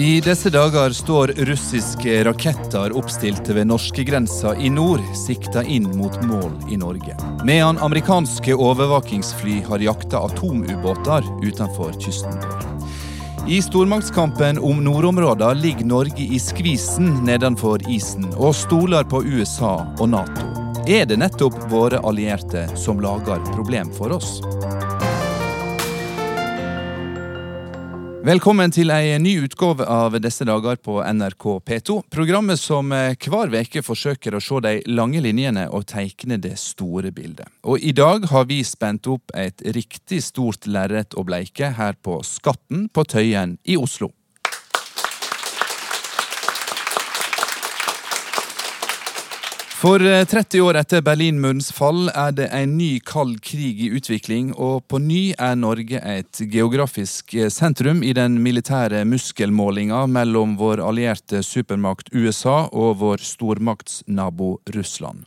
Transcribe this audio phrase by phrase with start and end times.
[0.00, 6.54] I disse dager står russiske raketter oppstilte ved norskegrensa i nord, sikta inn mot mål
[6.72, 7.16] i Norge.
[7.44, 12.32] Medan amerikanske overvåkingsfly har jakta atomubåter utenfor kysten.
[13.48, 20.14] I stormaktskampen om nordområdene ligger Norge i skvisen nedenfor isen og stoler på USA og
[20.16, 20.48] Nato.
[20.88, 24.38] Er det nettopp våre allierte som lager problem for oss?
[28.20, 31.94] Velkommen til ei ny utgave av Disse dager på NRK P2.
[32.12, 37.14] Programmet som eh, hver veke forsøker å se de lange linjene og tegne det store
[37.16, 37.48] bildet.
[37.64, 42.20] Og i dag har vi spent opp et riktig stort lerret å bleike her på
[42.20, 44.12] Skatten på Tøyen i Oslo.
[49.80, 54.50] For 30 eh, år etter Berlinmurens fall er det en ny kald krig i utvikling,
[54.52, 60.82] og på ny er Norge et geografisk eh, sentrum i den militære muskelmålinga mellom vår
[60.84, 65.24] allierte supermakt USA og vår stormaktsnabo Russland.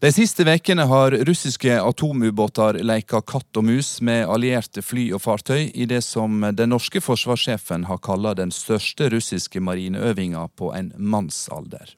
[0.00, 5.68] De siste ukene har russiske atomubåter leka katt og mus med allierte fly og fartøy
[5.74, 11.92] i det som den norske forsvarssjefen har kalla den største russiske marineøvinga på en mannsalder.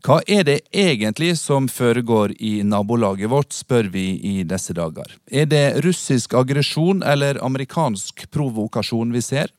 [0.00, 5.12] Hva er det egentlig som foregår i nabolaget vårt, spør vi i disse dager.
[5.28, 9.52] Er det russisk aggresjon eller amerikansk provokasjon vi ser?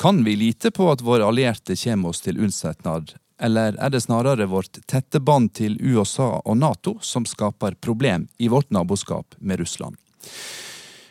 [0.00, 4.48] Kan vi lite på at våre allierte kommer oss til unnsetnad, eller er det snarere
[4.48, 10.00] vårt tette bånd til USA og Nato som skaper problem i vårt naboskap med Russland?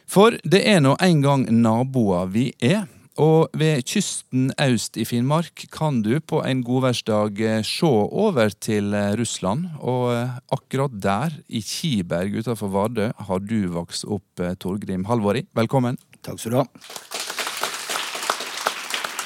[0.09, 2.87] For det er nå en gang naboer vi er,
[3.21, 8.93] og ved kysten øst i Finnmark kan du på en godværsdag eh, se over til
[8.93, 9.67] eh, Russland.
[9.79, 15.45] Og eh, akkurat der, i Kiberg utenfor Vardø, har du vokst opp, Torgrim Halvori.
[15.53, 15.97] Velkommen.
[16.25, 16.65] Takk skal du ha.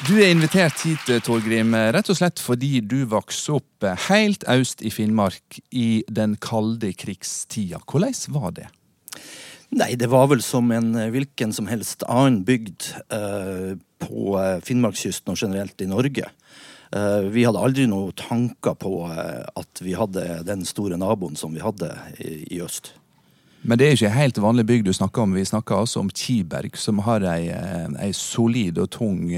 [0.07, 4.91] Du er invitert hit, Torgrim, rett og slett fordi du vokste opp helt øst i
[4.93, 7.79] Finnmark i den kalde krigstida.
[7.87, 8.67] Hvordan var det?
[9.75, 14.59] Nei, det var vel som en eh, hvilken som helst annen bygd eh, på eh,
[14.63, 16.29] Finnmarkskysten og generelt i Norge.
[16.95, 21.51] Eh, vi hadde aldri noen tanker på eh, at vi hadde den store naboen som
[21.55, 22.93] vi hadde i, i, øst.
[23.67, 25.35] Men det er ikke helt vanlig bygd du snakker om.
[25.35, 29.33] Vi snakker altså om Kiberg, som har ei, eh, ei solid og tung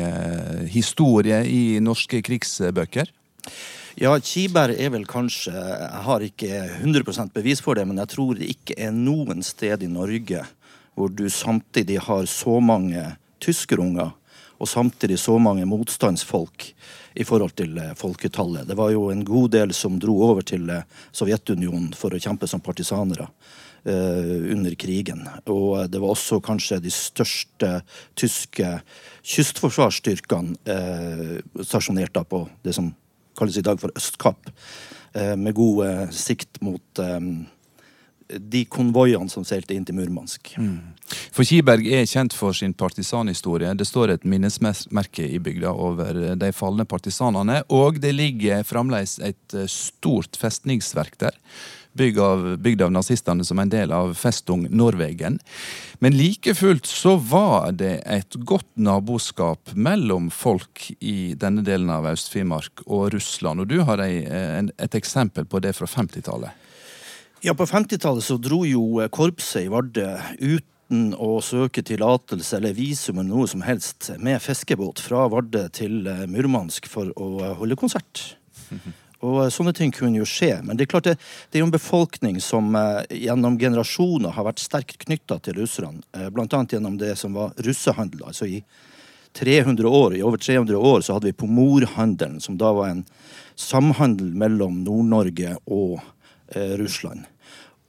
[0.70, 3.10] historie i norske krigsbøker.
[4.00, 8.38] Ja, Kiberg er vel kanskje Jeg har ikke 100% bevis for det, men jeg tror
[8.40, 10.46] det ikke er noen sted i Norge
[10.96, 13.04] hvor du samtidig har så mange
[13.44, 14.14] tyskerunger
[14.60, 16.70] og samtidig så mange motstandsfolk
[17.20, 18.68] i forhold til eh, folketallet.
[18.68, 22.48] Det var jo en god del som dro over til eh, Sovjetunionen for å kjempe
[22.48, 23.28] som partisanere.
[23.88, 25.22] Uh, under krigen.
[25.48, 27.70] Og det var også kanskje de største
[28.20, 28.74] tyske
[29.24, 32.90] kystforsvarsstyrkene eh, stasjonert på det som
[33.40, 34.52] kalles i dag for Østkapp,
[35.14, 37.20] eh, med god eh, sikt mot eh,
[38.38, 40.54] de konvoiene som seilte inn til Murmansk.
[40.62, 40.94] Mm.
[41.34, 43.74] For Kiberg er kjent for sin partisanhistorie.
[43.74, 49.60] Det står et minnesmerke i bygda over de falne partisanene, og det ligger fremdeles et
[49.72, 51.38] stort festningsverk der
[52.00, 55.40] bygd av, bygd av nazistene som en del av Festung Norwegen.
[56.00, 62.08] Men like fullt så var det et godt naboskap mellom folk i denne delen av
[62.14, 63.66] Øst-Finnmark og Russland.
[63.66, 66.59] Og du har et eksempel på det fra 50-tallet.
[67.42, 70.08] Ja, på 50-tallet så dro jo korpset i Vardø
[70.40, 76.02] uten å søke tillatelse eller visum eller noe som helst med fiskebåt fra Vardø til
[76.28, 78.26] Murmansk for å holde konsert.
[79.26, 80.52] Og eh, sånne ting kunne jo skje.
[80.64, 81.16] Men det er klart det,
[81.50, 86.04] det er jo en befolkning som eh, gjennom generasjoner har vært sterkt knytta til russerne.
[86.16, 88.24] Eh, blant annet gjennom det som var russehandel.
[88.30, 88.62] Altså i
[89.38, 93.04] 300 år, i over 300 år så hadde vi pomorhandelen, som da var en
[93.60, 96.00] samhandel mellom Nord-Norge og
[96.56, 97.28] eh, Russland.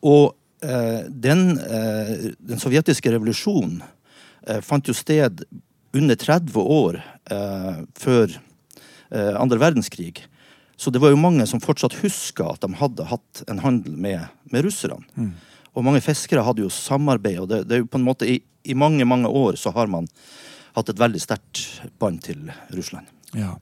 [0.06, 0.32] Og
[0.64, 3.82] eh, den, eh, den, sovjetiske revolusjonen
[4.64, 5.42] fant jo sted
[5.92, 6.96] under 30 år
[8.00, 8.32] før
[9.12, 10.22] andre verdenskrig.
[10.80, 14.30] Så det var jo mange som fortsatt huska at de hadde hatt en handel med,
[14.48, 15.04] med russerne.
[15.12, 15.34] Mm.
[15.76, 18.38] Og mange fiskere hadde jo samarbeid, og det, det er jo på en måte i,
[18.64, 20.08] i, mange, mange år så har man
[20.78, 23.12] hatt et veldig sterkt bånd til Russland.
[23.32, 23.52] Ja.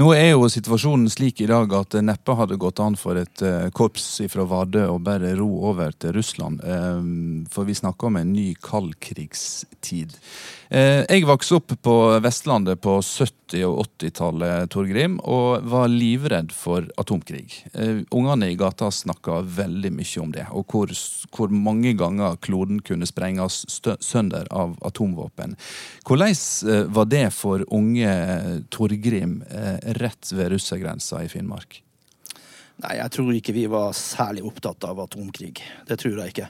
[0.00, 3.44] Nå er jo situasjonen slik i dag at det neppe hadde gått an for et
[3.46, 6.62] uh, korps fra Vardø å bare ro over til Russland.
[6.66, 10.16] Um, for vi snakker om en ny kaldkrigstid.
[10.72, 16.88] Uh, jeg vokste opp på Vestlandet på 70- og 80-tallet, Torgrim, og var livredd for
[16.96, 17.60] atomkrig.
[18.08, 20.94] Ungene i gata snakka veldig mye om det, og hvor,
[21.36, 23.60] hvor mange ganger kloden kunne sprenges
[24.00, 25.52] sønder av atomvåpen.
[26.08, 28.16] Hvordan var det for unge
[28.72, 29.11] Torgrim?
[29.12, 31.82] Grim eh, rett ved russergrensa i Finnmark?
[32.80, 35.58] Nei, jeg tror ikke vi var særlig opptatt av atomkrig.
[35.86, 36.48] Det tror jeg ikke.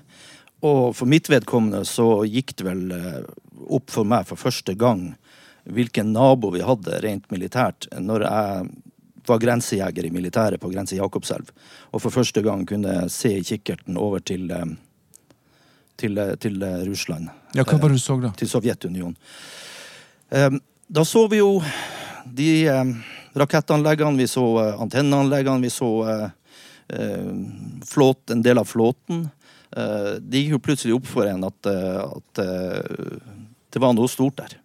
[0.62, 3.18] Og for mitt vedkommende så gikk det vel eh,
[3.66, 5.08] opp for meg for første gang
[5.66, 8.70] hvilken nabo vi hadde rent militært, når jeg
[9.26, 11.50] var grensejeger i militæret på grense Jakobselv.
[11.90, 14.76] Og for første gang kunne se i kikkerten over til, eh,
[15.98, 17.30] til, til Russland.
[17.58, 18.30] Ja, Hva var det du så da?
[18.38, 19.18] Til Sovjetunionen.
[20.92, 21.58] Da så vi jo
[22.24, 22.84] de eh,
[23.32, 27.20] rakettanleggene, vi så eh, antenneanleggene, vi så eh,
[27.86, 29.28] flåt, en del av flåten.
[29.76, 32.42] Eh, det gikk jo plutselig opp for en at, at
[33.72, 34.58] det var noe stort der.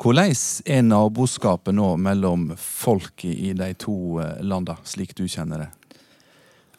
[0.00, 0.32] Hvordan
[0.64, 5.68] er naboskapet nå mellom folket i de to landene, slik du kjenner det?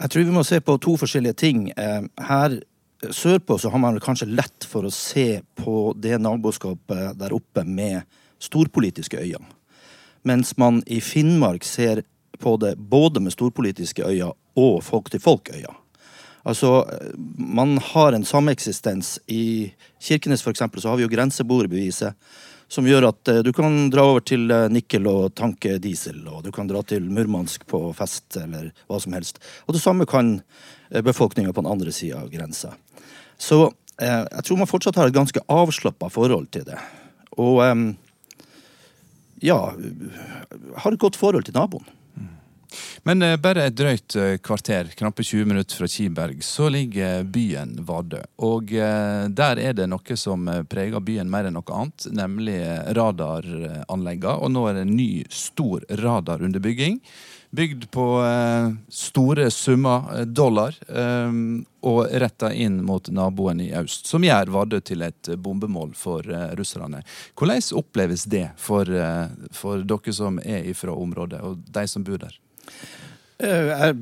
[0.02, 1.68] Jeg tror vi må se på to forskjellige ting.
[1.78, 2.56] Her
[3.14, 8.02] sørpå så har man kanskje lett for å se på det naboskapet der oppe med
[8.42, 9.46] storpolitiske øyne.
[10.28, 12.04] Mens man i Finnmark ser
[12.42, 15.78] på det både med storpolitiske øyne og folk-til-folk-øyne.
[16.44, 16.86] Altså,
[17.38, 19.20] man har en sameksistens.
[19.28, 22.18] I Kirkenes for eksempel, så har vi jo grenseboerbeviset,
[22.72, 26.46] som gjør at uh, du kan dra over til uh, Nikkel og tanke diesel, og
[26.46, 29.42] du kan dra til Murmansk på fest, eller hva som helst.
[29.68, 32.74] Og det samme kan uh, befolkninga på den andre sida av grensa.
[33.38, 33.68] Så
[34.02, 36.78] jeg tror man fortsatt har et ganske avslappa forhold til det.
[37.38, 37.92] Og um,
[39.42, 39.58] ja,
[40.84, 41.90] har et godt forhold til naboen.
[43.04, 47.76] Men eh, bare et drøyt eh, kvarter, knappe 20 minutter fra Kiberg, så ligger byen
[47.88, 48.22] Vardø.
[48.46, 52.60] Og eh, der er det noe som preger byen mer enn noe annet, nemlig
[52.98, 54.38] radaranleggene.
[54.38, 57.02] Og nå er det en ny, stor radar under bygging
[57.52, 61.32] bygd på eh, store summer eh, dollar eh,
[61.82, 66.28] og retta inn mot naboen i øst, som gjør Vardø til et bombemål for
[66.58, 67.02] russerne.
[67.36, 68.88] Hvordan oppleves det for,
[69.56, 72.38] for dere som er fra området, og de som bor der?
[73.42, 73.98] Jeg,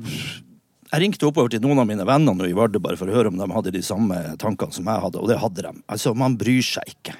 [0.92, 3.32] jeg ringte oppover til noen av mine venner nå i Vardø bare for å høre
[3.32, 5.74] om de hadde de samme tankene som jeg hadde, og det hadde de.
[5.88, 7.16] Altså, man bryr seg ikke.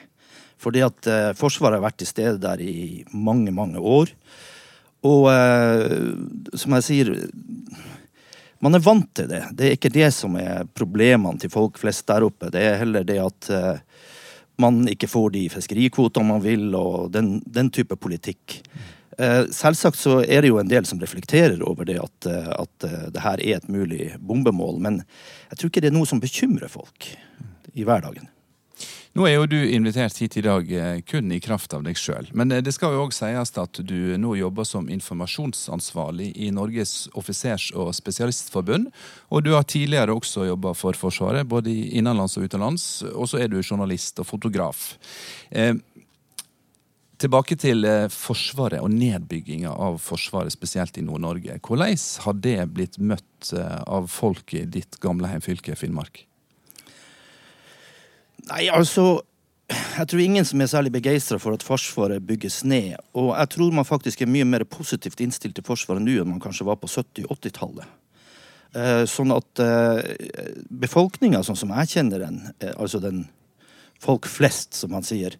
[0.60, 1.08] Fordi at
[1.40, 4.12] Forsvaret har vært til stede der i mange, mange år.
[5.06, 7.10] Og uh, som jeg sier
[8.60, 9.44] Man er vant til det.
[9.56, 12.50] Det er ikke det som er problemene til folk flest der oppe.
[12.52, 13.78] Det er heller det at uh,
[14.60, 18.58] man ikke får de fiskerikvotene man vil, og den, den type politikk.
[19.16, 23.24] Uh, selvsagt så er det jo en del som reflekterer over det at, at det
[23.24, 25.00] her er et mulig bombemål, men
[25.48, 27.08] jeg tror ikke det er noe som bekymrer folk
[27.72, 28.28] i hverdagen.
[29.18, 32.28] Nå er jo du invitert hit i dag eh, kun i kraft av deg sjøl.
[32.36, 37.08] Men eh, det skal jo òg sies at du nå jobber som informasjonsansvarlig i Norges
[37.18, 38.86] offisers- og spesialistforbund.
[39.34, 42.86] Og du har tidligere også jobba for Forsvaret, både innenlands og utenlands.
[43.10, 44.94] Og så er du journalist og fotograf.
[45.50, 45.74] Eh,
[47.18, 51.58] tilbake til eh, Forsvaret og nedbygginga av Forsvaret, spesielt i Nord-Norge.
[51.66, 51.98] Hvordan
[52.28, 56.28] har det blitt møtt av folk i ditt gamle heimfylke Finnmark?
[58.50, 59.20] Nei, altså
[59.70, 62.96] jeg tror ingen som er særlig begeistra for at Forsvaret bygges ned.
[63.14, 66.42] Og jeg tror man faktisk er mye mer positivt innstilt til Forsvaret nå enn man
[66.42, 67.86] kanskje var på 70-80-tallet.
[68.70, 70.00] Eh, sånn at eh,
[70.82, 73.24] befolkninga, sånn som jeg kjenner den, eh, altså den
[74.02, 75.36] folk flest, som man sier,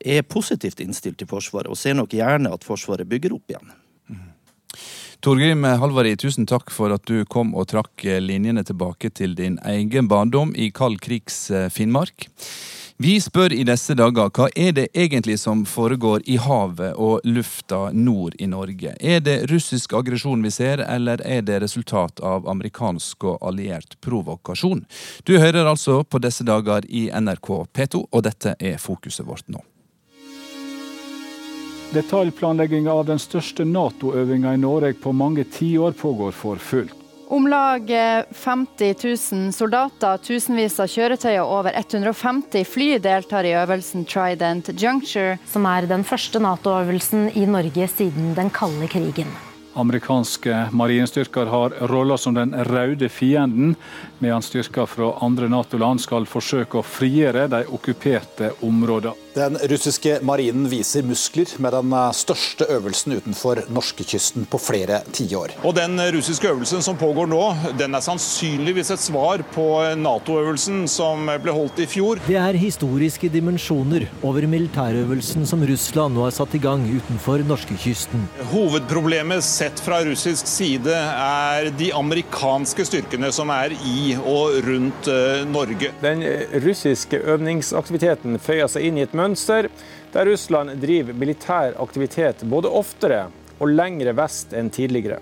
[0.00, 3.72] er positivt innstilt til Forsvaret og ser nok gjerne at Forsvaret bygger opp igjen.
[4.12, 4.26] Mm.
[5.24, 10.08] Torgrim Halvari, tusen takk for at du kom og trakk linjene tilbake til din egen
[10.08, 12.28] barndom i kald krigs eh, Finnmark.
[12.96, 17.90] Vi spør i disse dager hva er det egentlig som foregår i havet og lufta
[17.92, 18.94] nord i Norge?
[18.96, 24.86] Er det russisk aggresjon vi ser, eller er det resultat av amerikansk og alliert provokasjon?
[25.28, 29.60] Du hører altså på disse dager i NRK P2, og dette er fokuset vårt nå.
[31.94, 36.94] Detaljplanlegginga av den største Nato-øvinga i Norge på mange tiår pågår for fullt.
[37.28, 37.88] Om lag
[38.32, 38.94] 50
[39.32, 45.34] 000 soldater, tusenvis av kjøretøy og over 150 fly deltar i øvelsen Trident Juncture.
[45.50, 49.34] Som er den første Nato-øvelsen i Norge siden den kalde krigen.
[49.76, 53.74] Amerikanske marinestyrker har rolla som den røde fienden,
[54.18, 59.14] mens styrker fra andre Nato-land skal forsøke å frigjøre de okkuperte områdene.
[59.36, 65.52] Den russiske marinen viser muskler med den største øvelsen utenfor norskekysten på flere tiår.
[65.60, 67.42] Og Den russiske øvelsen som pågår nå,
[67.76, 69.66] den er sannsynligvis et svar på
[70.00, 72.22] Nato-øvelsen som ble holdt i fjor.
[72.24, 78.24] Det er historiske dimensjoner over militærøvelsen som Russland nå har satt i gang utenfor norskekysten.
[78.54, 85.42] Hovedproblemet sett fra russisk side er de amerikanske styrkene som er i og rundt eh,
[85.48, 85.92] Norge.
[86.02, 86.24] Den
[86.64, 89.68] russiske øvningsaktiviteten føyer seg inn i et mønster mønster
[90.12, 93.26] der Russland driver militær aktivitet både oftere
[93.58, 95.18] og lengre vest enn tidligere.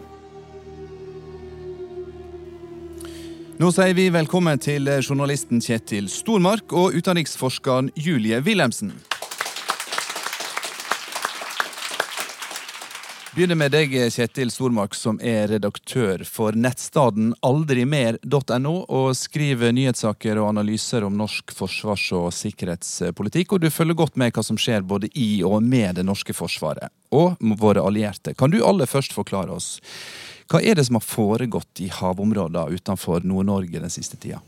[3.55, 8.93] Nå sier vi velkommen til journalisten Kjetil Stormark og utenriksforskeren Julie Wilhelmsen.
[13.35, 20.53] Begynner med deg, Kjetil Stormark, som er redaktør for nettstaden aldrimer.no, og skriver nyhetssaker og
[20.53, 23.57] analyser om norsk forsvars- og sikkerhetspolitikk.
[23.57, 26.95] Og du følger godt med hva som skjer både i og med det norske forsvaret,
[27.11, 28.37] og våre allierte.
[28.39, 29.81] Kan du aller først forklare oss,
[30.47, 34.39] hva er det som har foregått i havområdene utenfor Nord-Norge den siste tida?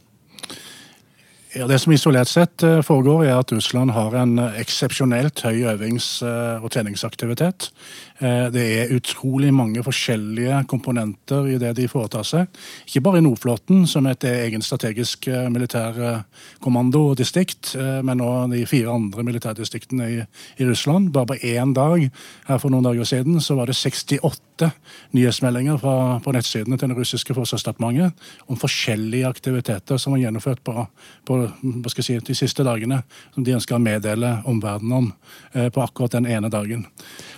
[1.57, 5.63] Ja, Det som isolert sett eh, foregår, er at Russland har en eh, eksepsjonelt høy
[5.65, 7.71] øvings- eh, og treningsaktivitet.
[8.17, 12.47] Det er utrolig mange forskjellige komponenter i det de foretar seg.
[12.89, 17.03] Ikke bare i Nordflåten, som et egen strategisk militærkommando
[18.09, 20.25] men også de fire andre militærdistriktene i,
[20.57, 21.13] i Russland.
[21.13, 22.09] Bare på én dag
[22.49, 24.73] her for noen dager siden så var det 68
[25.13, 30.89] nyhetsmeldinger fra, på nettsidene til det russiske forsvarsdepartementet om forskjellige aktiviteter som var gjennomført på,
[31.29, 33.03] på hva skal jeg si, de siste dagene
[33.35, 35.09] som de ønsker å meddele omverdenen om
[35.53, 36.87] eh, på akkurat den ene dagen.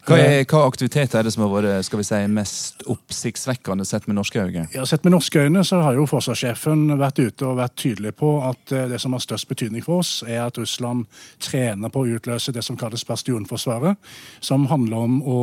[0.08, 4.06] Hva, er, hva aktivitet er det som har vært skal vi si, mest oppsiktsvekkende sett
[4.08, 4.66] med norske øyne?
[4.74, 8.32] Ja, Sett med norske øyne så har jo forsvarssjefen vært ute og vært tydelig på
[8.46, 11.06] at eh, det som har størst betydning for oss, er at Russland
[11.44, 13.98] trener på å utløse det som kalles bastionforsvaret,
[14.40, 15.40] som handler om å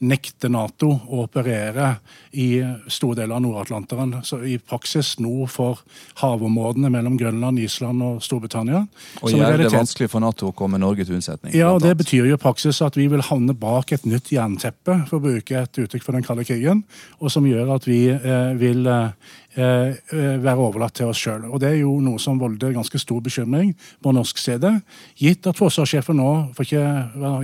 [0.00, 1.94] nekte Nato å operere
[2.32, 4.16] i store deler av Nord-Atlanteren.
[4.26, 5.80] Så i praksis nord for
[6.20, 8.84] havområdene mellom Grønland, Island og Storbritannia.
[9.20, 11.54] Og gjør det vanskelig for Nato å komme Norge til unnsetning?
[11.56, 15.00] Ja, og det betyr jo i praksis at vi vil havne bak et nytt jernteppe,
[15.10, 16.84] for å bruke et uttrykk for den kalde krigen,
[17.18, 19.10] og som gjør at vi eh, vil eh,
[19.58, 19.96] Eh,
[20.38, 21.42] være overlatt til oss sjøl.
[21.58, 24.70] Det er jo noe som volder ganske stor bekymring på norsk side.
[25.18, 26.84] Gitt at forsvarssjefen nå for ikke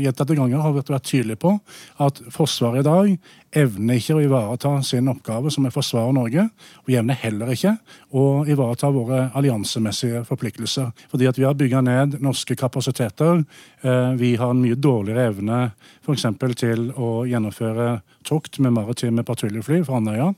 [0.05, 1.57] gjentatte ganger har vært tydelig på
[1.99, 6.47] at Forsvaret i dag evner ikke å ivareta sin oppgave som er forsvare Norge.
[6.85, 7.77] Og evner heller ikke
[8.17, 10.93] å ivareta våre alliansemessige forpliktelser.
[11.13, 13.45] Fordi at vi har bygga ned norske kapasiteter.
[13.83, 15.61] Eh, vi har en mye dårligere evne
[16.07, 16.27] f.eks.
[16.57, 20.33] til å gjennomføre tokt med maritime patruljefly fra Andøya,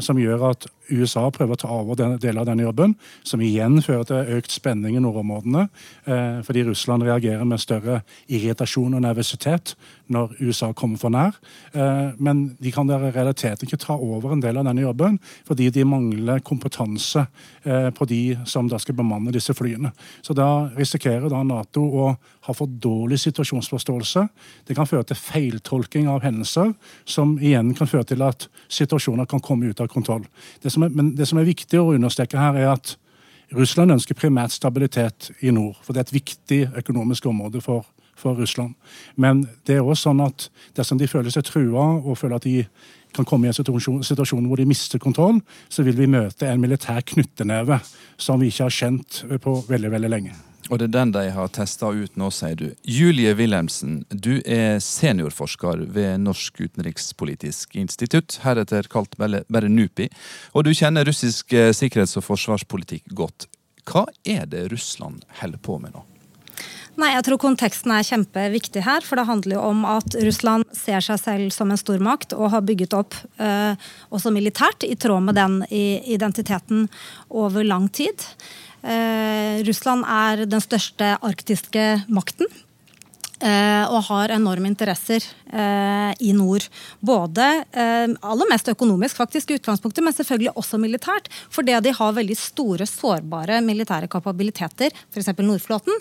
[0.00, 2.94] som gjør at USA prøver å ta over den, deler av denne jobben,
[3.26, 5.66] som igjen fører til økt spenning i nordområdene,
[6.06, 9.74] eh, fordi Russland reagerer med større irritasjon og nervøsitet
[10.12, 11.36] når USA kommer for nær.
[11.72, 15.70] Eh, men de kan i realiteten ikke ta over en del av denne jobben, fordi
[15.74, 17.24] de mangler kompetanse
[17.64, 19.92] eh, på de som da skal bemanne disse flyene.
[20.22, 22.08] Så da risikerer da Nato å
[22.46, 24.26] ha for dårlig situasjonsforståelse.
[24.68, 29.42] Det kan føre til feiltolking av hendelser, som igjen kan føre til at situasjoner kan
[29.44, 30.26] komme ut av kontroll.
[30.62, 32.96] Det som er, men det som er viktig å understreke her, er at
[33.52, 35.76] Russland ønsker primært stabilitet i nord.
[35.84, 37.84] For det er et viktig økonomisk område for,
[38.22, 38.76] for Russland.
[39.16, 40.48] Men det er også sånn at
[40.78, 42.62] dersom de føler seg trua og føler at de
[43.12, 47.02] kan komme i en situasjon, hvor de mister kontroll, så vil vi møte en militær
[47.04, 47.82] knytteneve
[48.16, 50.38] som vi ikke har kjent på veldig, veldig lenge.
[50.70, 52.68] Og det er den de har testa ut nå, sier du.
[52.88, 60.06] Julie Wilhelmsen, du er seniorforsker ved Norsk utenrikspolitisk institutt, heretter kalt bare NUPI,
[60.54, 63.50] og du kjenner russisk sikkerhets- og forsvarspolitikk godt.
[63.90, 66.06] Hva er det Russland holder på med nå?
[67.00, 69.04] Nei, jeg tror Konteksten er kjempeviktig her.
[69.06, 72.64] For det handler jo om at Russland ser seg selv som en stormakt og har
[72.68, 73.72] bygget opp eh,
[74.12, 76.90] også militært i tråd med den identiteten
[77.32, 78.26] over lang tid.
[78.84, 82.50] Eh, Russland er den største arktiske makten.
[83.42, 86.68] Eh, og har enorme interesser eh, i nord.
[87.02, 91.26] Både eh, aller mest økonomisk faktisk i utgangspunktet, men selvfølgelig også militært.
[91.50, 95.32] Fordi de har veldig store, sårbare militære kapabiliteter, f.eks.
[95.42, 95.96] Nordflåten,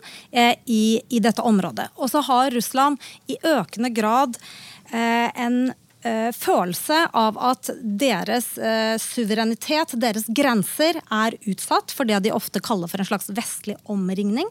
[0.69, 1.87] i, i, dette området.
[1.97, 4.37] Og så har Russland i økende grad
[4.91, 5.71] en
[6.35, 8.51] følelse av at deres
[9.01, 14.49] suverenitet, deres grenser, er utsatt for det de ofte kaller for en slags vestlig omringning.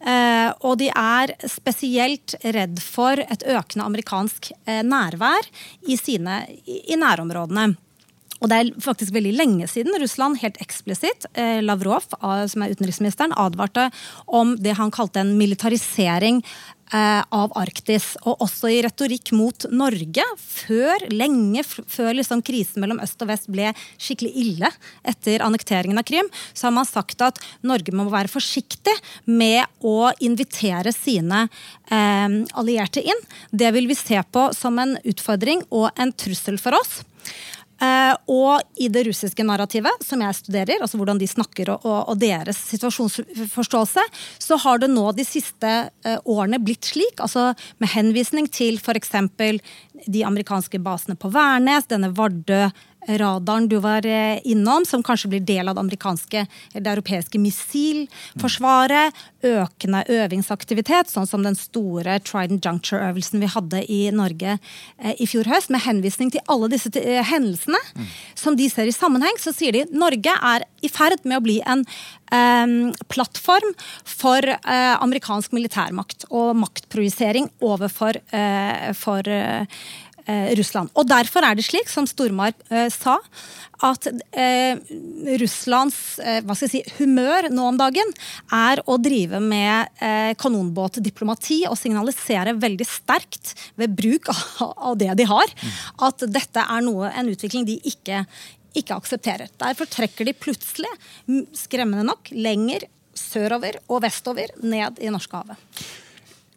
[0.00, 5.48] Uh, og de er spesielt redd for et økende amerikansk nærvær
[5.88, 7.74] i, sine, i nærområdene.
[8.40, 12.08] Og det er faktisk veldig lenge siden Russland helt eksplisitt, eh, Lavrov,
[12.48, 13.90] som er utenriksministeren, advarte
[14.26, 16.40] om det han kalte en militarisering
[16.92, 18.14] eh, av Arktis.
[18.24, 23.50] Og også i retorikk mot Norge, før, lenge før liksom krisen mellom øst og vest
[23.52, 24.72] ble skikkelig ille
[25.08, 28.96] etter annekteringen av Krim, så har man sagt at Norge må være forsiktig
[29.28, 31.46] med å invitere sine
[31.90, 33.28] eh, allierte inn.
[33.50, 37.00] Det vil vi se på som en utfordring og en trussel for oss.
[37.80, 42.10] Uh, og i det russiske narrativet, som jeg studerer, altså hvordan de snakker og, og,
[42.12, 44.04] og deres situasjonsforståelse,
[44.36, 49.16] så har det nå de siste uh, årene blitt slik, altså med henvisning til f.eks.
[50.04, 52.66] de amerikanske basene på Værnes, denne Vardø
[53.08, 59.16] radaren du var eh, innom, som kanskje blir del av det amerikanske det europeiske missilforsvaret.
[59.46, 65.48] Økende øvingsaktivitet, sånn som den store Trident Juncture-øvelsen vi hadde i Norge eh, i fjor
[65.48, 65.72] høst.
[65.72, 67.80] Med henvisning til alle disse eh, hendelsene
[68.38, 71.58] som de ser i sammenheng, så sier de Norge er i ferd med å bli
[71.64, 71.86] en
[72.32, 73.72] eh, plattform
[74.04, 79.24] for eh, amerikansk militærmakt og maktprojisering overfor eh, for,
[80.58, 80.92] Russland.
[80.94, 83.18] Og Derfor er det slik, som Stormark eh, sa,
[83.86, 84.76] at eh,
[85.40, 88.12] Russlands eh, hva skal jeg si, humør nå om dagen
[88.54, 94.44] er å drive med eh, kanonbåtdiplomati og signalisere veldig sterkt ved bruk av,
[94.90, 95.54] av, det de har,
[96.08, 98.24] at dette er noe, en utvikling de ikke,
[98.76, 99.52] ikke aksepterer.
[99.60, 100.90] Derfor trekker de plutselig,
[101.56, 105.58] skremmende nok, lenger sørover og vestover ned i Norskehavet.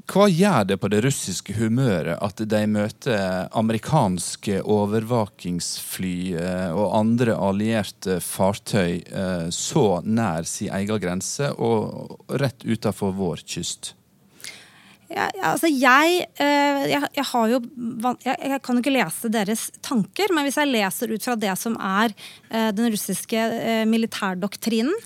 [0.03, 7.37] Hva gjør det på det russiske humøret at de møter amerikanske overvåkingsfly eh, og andre
[7.39, 13.93] allierte fartøy eh, så nær sin egen grense og rett utenfor vår kyst?
[15.13, 17.61] Ja, altså jeg, eh, jeg, jeg, har jo
[18.25, 21.77] jeg, kan jo ikke lese deres tanker, men hvis jeg leser ut fra det som
[21.79, 22.11] er
[22.75, 23.45] den russiske
[23.87, 24.97] militærdoktrinen,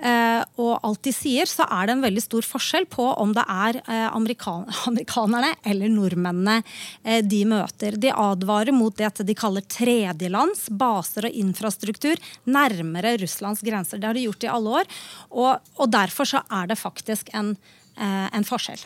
[0.00, 3.80] og alt de sier, så er det en veldig stor forskjell på om det er
[3.82, 6.62] eh, amerikan amerikanerne eller nordmennene
[7.04, 7.98] eh, de møter.
[8.00, 14.00] De advarer mot det de kaller tredjelands baser og infrastruktur nærmere Russlands grenser.
[14.00, 14.96] Det har de gjort i alle år.
[15.30, 17.52] Og, og derfor så er det faktisk en,
[17.98, 18.80] en forskjell.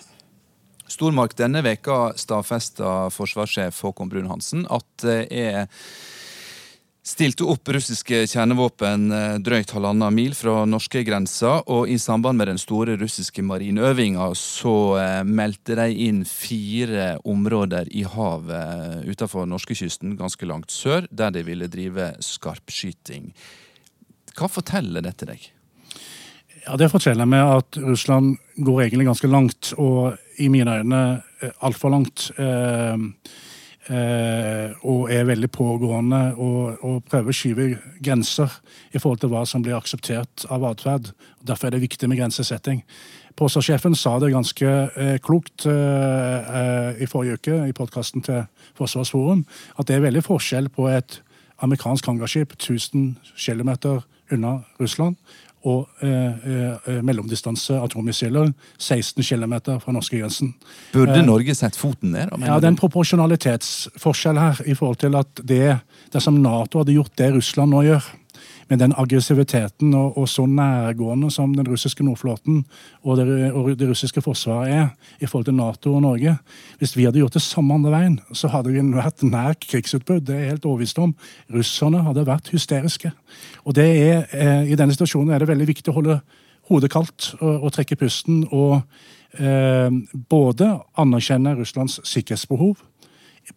[0.91, 5.71] Stormark, denne veka stadfesta forsvarssjef Håkon Brun-Hansen at det er
[7.05, 12.49] stilte opp russiske kjernevåpen eh, drøyt halvannen mil fra norske grenser, og i samband med
[12.49, 19.47] den store russiske marinøvinga så eh, meldte de inn fire områder i havet utafor utenfor
[19.49, 23.31] norskekysten, ganske langt sør, der de ville drive skarpskyting.
[24.35, 25.45] Hva forteller dette deg?
[26.65, 31.03] Ja, Det forteller meg at Russland går egentlig ganske langt, og i mine øyne
[31.61, 32.31] altfor langt.
[32.39, 32.99] Eh, Eh,
[33.85, 37.67] og er veldig pågående og, og, prøver å skyve
[38.01, 38.49] grenser
[38.95, 41.11] i forhold til hva som blir akseptert av atferd.
[41.45, 42.81] Derfor er det viktig med grensesetting.
[43.39, 48.45] Forsvarssjefen sa det ganske eh, klokt eh, eh i forrige uke i podkasten til
[48.79, 49.45] Forsvarsforum,
[49.79, 51.21] at det er veldig forskjell på et
[51.59, 53.75] amerikansk hangarskip 1000 km
[54.31, 55.17] unna Russland
[55.65, 56.49] og eh,
[56.89, 60.53] eh, mellomdistanse atommissiler 16 km fra norskegrensen.
[60.93, 62.35] Burde eh, Norge sett foten ned?
[62.45, 65.79] Ja, Det er en proporsjonalitetsforskjell her i forhold til at det,
[66.13, 68.11] dersom Nato hadde gjort det Russland nå gjør,
[68.69, 72.63] med den aggressiviteten og, og, så nærgående som den russiske nordflåten
[73.03, 74.87] og det, og det, russiske forsvaret er
[75.21, 76.37] i forhold til Nato og Norge
[76.79, 80.27] Hvis vi hadde gjort det samme andre veien, så hadde vi vært nær krigsutbrudd.
[80.27, 81.15] Det er helt overbevist om.
[81.53, 83.13] Russerne hadde vært hysteriske.
[83.65, 86.21] Og det er, eh, I denne situasjonen er det veldig viktig å holde
[86.69, 88.47] hodet kaldt og, og trekke pusten.
[88.51, 88.83] og
[89.39, 89.91] eh,
[90.29, 92.77] både anerkjenne Russlands sikkerhetsbehov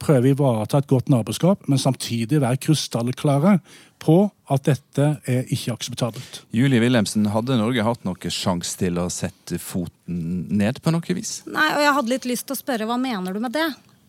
[0.02, 3.58] prøve å ivareta et godt naboskap, men samtidig være krystallklare
[4.04, 4.17] på
[4.52, 6.41] at dette er ikke akseptabelt.
[6.56, 11.41] Julie Wilhelmsen, hadde Norge hatt noen sjanse til å sette foten ned på noe vis?
[11.50, 13.67] Nei, og jeg hadde litt lyst til å spørre hva mener du med det?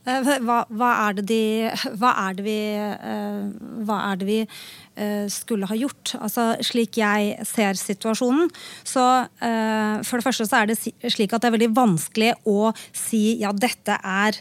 [0.09, 1.43] Eh, hva, hva, er de
[2.01, 2.59] Hva er vi,
[3.87, 6.15] hva er det vi uh, skulle ha gjort?
[6.19, 8.49] Altså, slik jeg ser situasjonen,
[8.87, 9.05] så
[9.39, 10.79] For det første så er det
[11.13, 14.41] slik at det er veldig vanskelig å si ja, dette er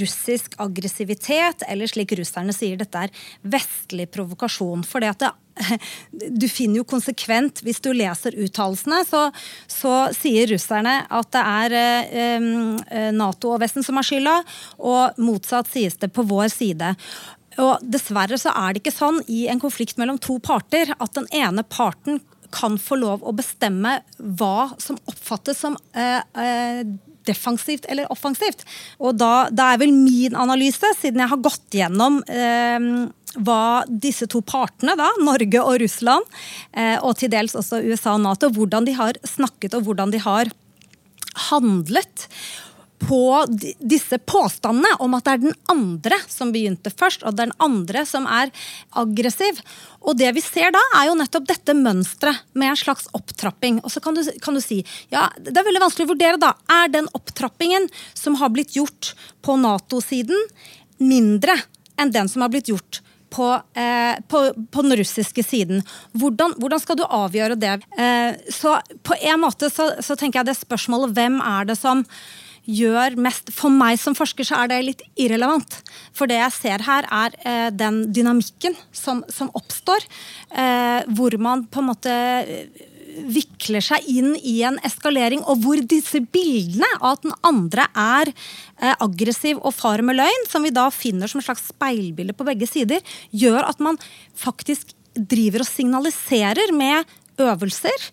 [0.00, 4.84] russisk aggressivitet, eller slik russerne sier, dette er vestlig provokasjon.
[4.88, 5.32] For det at det
[6.40, 9.28] du finner jo konsekvent, hvis du leser uttalelsene, så,
[9.70, 12.50] så, sier russerne at det er eh,
[12.90, 14.36] eh, Nato og Vesten som har skylda,
[14.82, 16.94] og motsatt sies det på vår side.
[17.62, 21.28] Og Dessverre så er det ikke sånn i en konflikt mellom to parter at den
[21.34, 22.18] ene parten
[22.54, 26.86] kan få lov å bestemme hva som oppfattes som eh, eh
[27.28, 28.64] defensivt eller offensivt.
[29.00, 32.88] Og da, da, er vel min analyse, siden jeg har gått gjennom eh,
[33.44, 36.36] hva disse to partene, da, Norge og Russland,
[36.72, 40.22] eh, og til dels også USA og Nato, hvordan de har snakket og hvordan de
[40.22, 40.52] har
[41.50, 42.28] handlet
[43.08, 43.44] på
[43.80, 47.64] disse påstandene om at det er den andre som begynte først, og det er den
[47.66, 48.52] andre som er
[49.00, 49.60] aggressiv.
[50.04, 53.80] Og det vi ser da, er jo nettopp dette mønsteret med en slags opptrapping.
[53.84, 56.54] Og så kan du, kan du, si ja, det er veldig vanskelig å vurdere, da.
[56.82, 59.14] Er den opptrappingen som har blitt gjort
[59.44, 60.48] på Nato-siden,
[61.02, 61.58] mindre
[62.00, 63.02] enn den som har blitt gjort
[63.34, 64.40] på, eh, på,
[64.70, 65.82] på, den russiske siden.
[66.12, 67.74] Hvordan, hvordan, skal du avgjøre det?
[67.98, 72.04] Eh, så på en måte så, så, tenker jeg det spørsmålet hvem er det som
[72.64, 75.80] gjør mest For meg som forsker så er det litt irrelevant.
[76.16, 80.06] For det jeg ser her, er eh, den dynamikken som, som oppstår.
[80.50, 82.16] Eh, hvor man på en måte
[83.14, 88.30] vikler seg inn i en eskalering, og hvor disse bildene av at den andre er
[88.32, 92.46] eh, aggressiv og farer med løgn, som vi da finner som et slags speilbilde på
[92.48, 94.00] begge sider, gjør at man
[94.38, 97.06] faktisk driver og signaliserer med
[97.38, 98.10] øvelser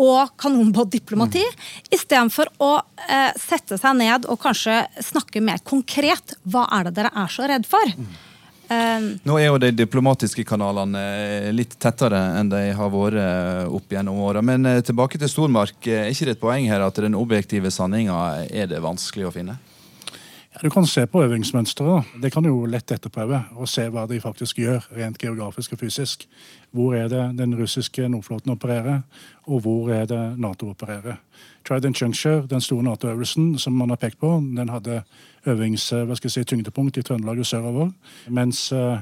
[0.00, 1.64] og kanonbåtdiplomati, mm.
[1.94, 2.70] istedenfor å
[3.08, 6.36] eh, sette seg ned og kanskje snakke mer konkret.
[6.42, 7.94] Hva er det dere er så redd for?
[7.94, 8.14] Mm.
[8.64, 13.74] Um, Nå er jo de diplomatiske kanalene eh, litt tettere enn de har vært eh,
[13.76, 14.42] opp gjennom åra.
[14.42, 15.76] Men tilbake til Stormark.
[15.84, 19.58] Er ikke det et poeng her at den objektive sanninga er det vanskelig å finne?
[20.54, 22.04] Ja, du kan se på øvingsmønsteret.
[22.22, 25.80] Det kan du jo lett etterprøve og se hva de faktisk gjør, rent geografisk og
[25.80, 26.28] fysisk.
[26.70, 29.00] Hvor er det den russiske Nordflåten opererer,
[29.46, 31.16] og hvor er det Nato opererer.
[31.68, 35.02] Trident Juncture, den store Nato-øvelsen som man har pekt på, den hadde
[35.46, 37.90] øvings, eh, hva skal jeg si, tyngdepunkt i Trøndelag og sørover.
[38.28, 38.98] Mens uh,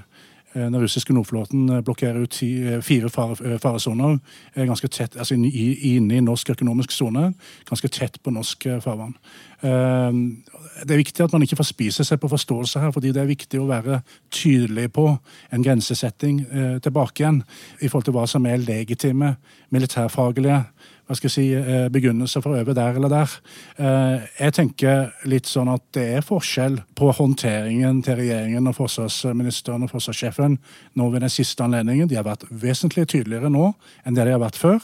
[0.55, 2.37] den russiske Nordflåten blokkerer ut
[2.85, 4.19] fire faresoner
[4.55, 7.33] ganske tett, altså inne i norsk økonomisk sone,
[7.69, 9.15] ganske tett på norsk farvann.
[9.63, 13.61] Det er viktig at man ikke forspiser seg på forståelse her, fordi det er viktig
[13.63, 14.03] å være
[14.35, 15.07] tydelig på
[15.53, 16.43] en grensesetting
[16.85, 17.43] tilbake igjen
[17.81, 19.37] i forhold til hva som er legitime
[19.73, 20.65] militærfaglige
[21.13, 23.33] hva skal jeg si, eh, begrunnelse for å øve der eller der.
[23.79, 29.85] Eh, jeg tenker litt sånn at det er forskjell på håndteringen til regjeringen og forsvarsministeren
[29.85, 30.57] og forsvarssjefen
[30.97, 32.09] nå ved den siste anledningen.
[32.09, 33.75] De har vært vesentlig tydeligere nå
[34.07, 34.81] enn det de har vært før.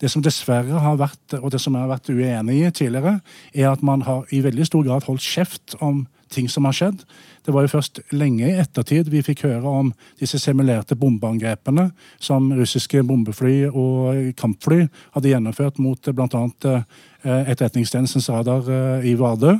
[0.00, 3.20] Det som dessverre har vært, og det som jeg har vært uenig i tidligere,
[3.54, 7.04] er at man har i veldig stor grad holdt kjeft om ting som har skjedd.
[7.44, 11.88] Det var jo først lenge i ettertid vi fikk høre om disse simulerte bombeangrepene
[12.22, 14.84] som russiske bombefly og kampfly
[15.16, 16.44] hadde gjennomført mot bl.a.
[17.20, 19.58] Eh, Etterretningstjenestens radar eh, i Vardø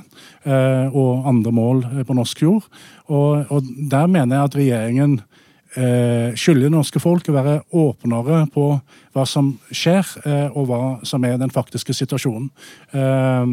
[0.96, 2.68] og andre mål på norsk jord.
[3.12, 5.29] Og, og der mener jeg at regjeringen eh,
[5.70, 8.64] skylder det norske folk å være åpnere på
[9.14, 12.50] hva som skjer, eh, og hva som er den faktiske situasjonen.
[12.92, 13.46] Eh,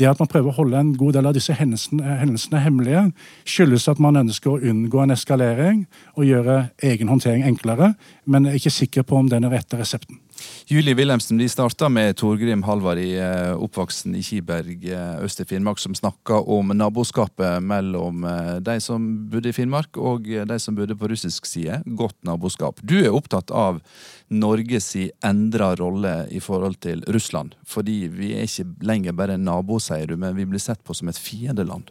[0.00, 3.04] det at man prøver å holde en god del av disse hendelsene, hendelsene hemmelige,
[3.44, 5.84] skyldes at man ønsker å unngå en eskalering
[6.16, 7.94] og gjøre egen håndtering enklere,
[8.24, 10.20] men er ikke sikker på om den er rette resepten.
[10.70, 13.14] Julie Wilhelmsen, de starta med Torgrim Halvard, i
[13.58, 19.06] oppvoksen i Kiberg eh, øst i Finnmark, som snakka om naboskapet mellom eh, de som
[19.30, 21.82] bodde i Finnmark og de som bodde på russisk side.
[21.86, 22.80] Godt naboskap.
[22.82, 23.80] Du er opptatt av
[24.30, 24.92] Norges
[25.26, 27.56] endra rolle i forhold til Russland.
[27.66, 31.10] Fordi vi er ikke lenger bare nabo, sier du, men vi blir sett på som
[31.10, 31.90] et fiendeland.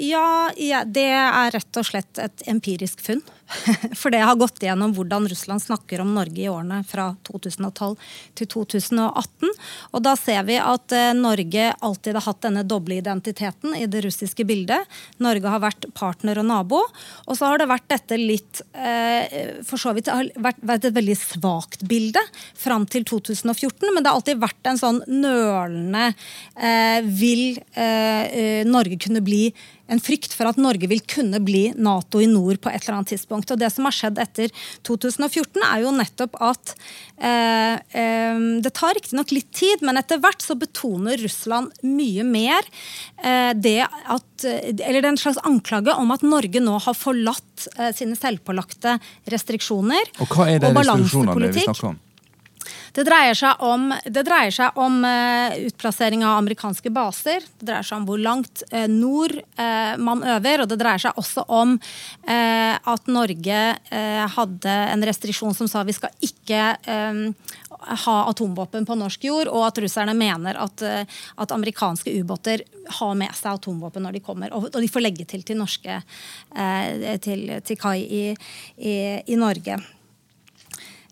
[0.00, 3.24] Ja, ja, det er rett og slett et empirisk funn.
[3.98, 7.94] For det har gått igjennom hvordan Russland snakker om Norge i årene fra 2012
[8.38, 9.52] til 2018.
[9.94, 14.02] Og da ser vi at eh, Norge alltid har hatt denne doble identiteten i det
[14.06, 14.98] russiske bildet.
[15.22, 16.82] Norge har vært partner og nabo.
[17.26, 20.98] Og så har det vært dette litt eh, For så vidt har vært, vært et
[20.98, 22.22] veldig svakt bilde
[22.58, 27.44] fram til 2014, men det har alltid vært en sånn nølende eh, Vil
[28.66, 29.50] Norge kunne bli
[29.92, 33.12] en frykt for at Norge vil kunne bli Nato i nord på et eller annet
[33.14, 33.50] tidspunkt.
[33.52, 34.54] Og Det som har skjedd etter
[34.86, 36.74] 2014, er jo nettopp at
[37.18, 42.66] eh, eh, Det tar riktignok litt tid, men etter hvert så betoner Russland mye mer
[43.22, 47.68] eh, det at Eller det er en slags anklage om at Norge nå har forlatt
[47.76, 48.98] eh, sine selvpålagte
[49.32, 50.16] restriksjoner.
[50.22, 52.02] Og hva er det restriksjonene vi snakker om?
[52.96, 57.44] Det dreier seg om, dreier seg om uh, utplassering av amerikanske baser.
[57.58, 60.64] Det dreier seg om hvor langt uh, nord uh, man øver.
[60.64, 61.76] Og det dreier seg også om
[62.26, 63.58] at Norge
[64.32, 66.60] hadde en restriksjon som sa vi skal ikke
[68.02, 72.64] ha atomvåpen på norsk jord, og at russerne mener at, at amerikanske ubåter
[72.98, 74.54] har med seg atomvåpen når de kommer.
[74.56, 76.00] Og, og de får legge til til norske
[77.24, 78.24] til, til kai i,
[78.78, 79.78] i, i Norge.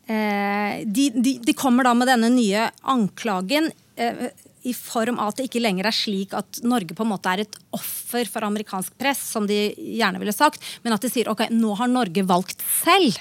[0.07, 3.71] Eh, de, de, kommer da med denne nye anklagen.
[3.97, 4.27] Eh,
[4.65, 7.43] i form av at det ikke lenger er slik at Norge på en måte er
[7.43, 11.47] et offer for amerikansk press, som de gjerne ville sagt, men at de sier ok,
[11.53, 13.19] nå har Norge valgt selv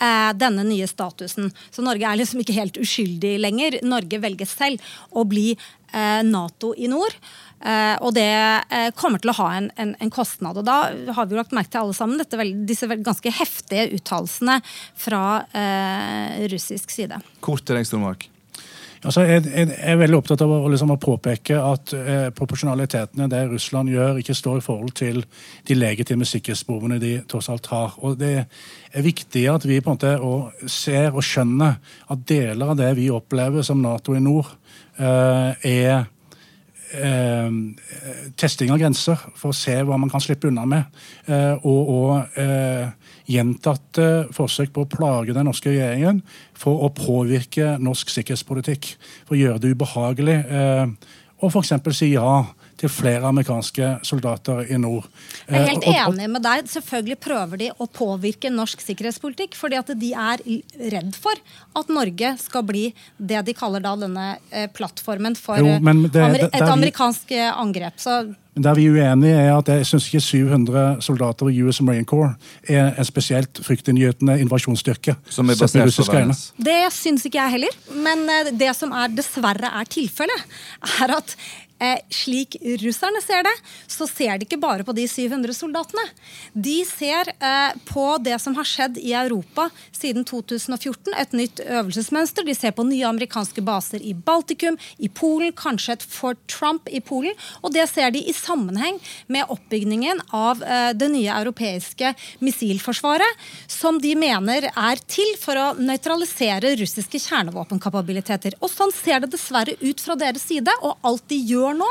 [0.00, 1.48] eh, denne nye statusen.
[1.72, 3.78] Så Norge er liksom ikke helt uskyldig lenger.
[3.88, 4.84] Norge velger selv
[5.16, 5.54] å bli
[6.26, 7.14] Nato i nord.
[7.56, 10.58] Uh, og det uh, kommer til å ha en, en, en, kostnad.
[10.60, 14.60] Og da har vi jo lagt merke til alle sammen dette, disse ganske heftige uttalelsene
[15.00, 15.22] fra
[15.56, 17.18] eh, russisk side.
[17.44, 18.28] Kort til deg, Stormark.
[19.06, 23.44] Altså, jeg, jeg, er veldig opptatt av å, liksom, å påpeke at eh, proporsjonalitetene det
[23.52, 25.20] Russland gjør, ikke står i forhold til
[25.68, 27.94] de legitime sikkerhetsbehovene de tross alt har.
[28.02, 31.78] Og Det er viktig at vi på en måte ser og skjønner
[32.10, 34.50] at deler av det vi opplever som Nato i nord,
[34.98, 36.08] eh, er
[36.98, 37.50] eh,
[38.34, 40.98] testing av grenser for å se hva man kan slippe unna med.
[41.30, 42.90] Eh, og, og eh,
[43.30, 46.22] gjentatte forsøk på å plage den norske regjeringen
[46.56, 48.92] for å påvirke norsk sikkerhetspolitikk.
[49.26, 50.38] For å gjøre det ubehagelig.
[50.46, 51.74] Eh, og f.eks.
[51.98, 52.44] si ja
[52.80, 55.08] til flere amerikanske soldater i nord.
[55.46, 56.68] Jeg er helt eh, enig med deg.
[56.70, 59.56] Selvfølgelig prøver de å påvirke norsk sikkerhetspolitikk.
[59.56, 60.42] fordi at de er
[60.92, 61.36] redd for
[61.76, 65.78] at Norge skal bli det de kaller da denne eh, plattformen for jo,
[66.12, 67.96] det, et amerikansk angrep.
[68.00, 68.24] Så
[68.56, 72.38] der vi er uenige, er at jeg syns ikke 700 soldater i US Marine Corps
[72.64, 75.12] er en spesielt fryktinngytende invasjonsstyrke.
[75.28, 76.46] Som er basert på verdens.
[76.56, 77.76] Det syns ikke jeg heller.
[77.92, 78.24] Men
[78.56, 80.56] det som er dessverre er tilfellet,
[81.02, 81.36] er at
[81.78, 83.52] Eh, slik russerne ser det,
[83.86, 86.04] så ser de ikke bare på de 700 soldatene.
[86.52, 92.46] De ser eh, på det som har skjedd i Europa siden 2014, et nytt øvelsesmønster.
[92.48, 97.02] De ser på nye amerikanske baser i Baltikum, i Polen, kanskje et Fort Trump i
[97.04, 97.36] Polen.
[97.60, 98.96] Og det ser de i sammenheng
[99.28, 105.68] med oppbyggingen av eh, det nye europeiske missilforsvaret, som de mener er til for å
[105.76, 108.56] nøytralisere russiske kjernevåpenkapabiliteter.
[108.64, 111.88] Og sånn ser det dessverre ut fra deres side, og alt de gjør gjør nå,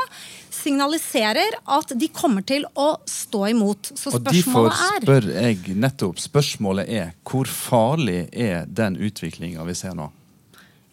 [0.56, 3.92] signaliserer at de kommer til å stå imot.
[3.94, 6.20] Så spørsmålet er Og derfor spør jeg nettopp.
[6.22, 10.10] Spørsmålet er hvor farlig er den utviklinga vi ser nå?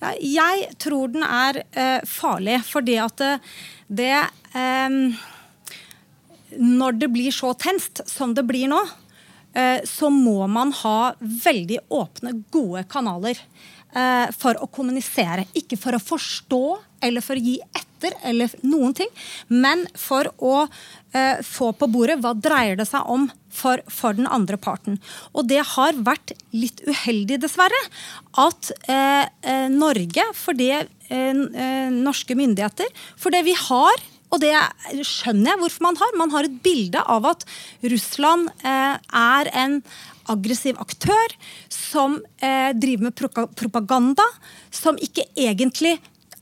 [0.04, 3.22] Ja, jeg tror den er eh, farlig fordi at
[3.88, 4.18] det
[4.52, 5.14] um,
[6.60, 8.82] Når det blir så tenst som det blir nå,
[9.56, 13.40] eh, så må man ha veldig åpne, gode kanaler
[13.96, 15.48] uh, for å kommunisere.
[15.58, 16.64] Ikke for å forstå
[17.08, 19.10] eller for å gi etter etter, eller noen ting,
[19.48, 20.68] men for å
[21.14, 25.00] eh, få på bordet hva dreier det seg om for, for, den andre parten.
[25.34, 27.82] Og det har vært litt uheldig, dessverre,
[28.42, 34.40] at eh, eh Norge, for det eh, eh, norske myndigheter, for det vi har og
[34.42, 34.56] det
[35.06, 36.16] skjønner jeg hvorfor man har.
[36.18, 37.44] Man har et bilde av at
[37.86, 39.76] Russland er en
[40.26, 41.36] aggressiv aktør
[41.70, 44.26] som driver med propaganda,
[44.74, 46.00] som ikke egentlig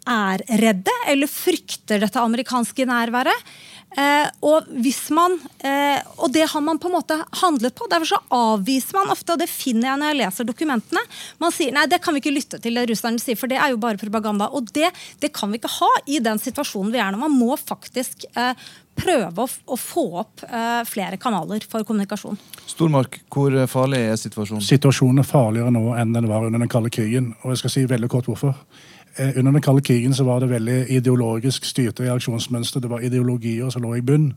[0.09, 3.51] er redde eller frykter dette amerikanske nærværet.
[3.91, 4.69] Eh, og,
[5.11, 5.33] man,
[5.67, 7.89] eh, og det har man på en måte handlet på.
[7.91, 11.03] Derfor så avviser man ofte, og det finner jeg når jeg leser dokumentene.
[11.43, 13.73] Man sier nei, det kan vi ikke lytte til det russerne sier, for det er
[13.73, 14.47] jo bare propaganda.
[14.55, 17.19] Og det, det kan vi ikke ha i den situasjonen vi er nå.
[17.25, 18.53] Man må faktisk eh,
[19.01, 22.39] prøve å, å, få opp eh, flere kanaler for kommunikasjon.
[22.71, 24.63] Stormark, hvor farlig er situasjonen?
[24.63, 27.33] Situasjonen er farligere nå enn den var under den kalde krigen.
[27.43, 28.55] Og jeg skal si veldig kort hvorfor.
[29.17, 32.79] Eh, under den kalde krigen så var det veldig ideologisk styrte reaksjonsmønstre.
[32.81, 34.33] Det var ideologier som lå i bunn.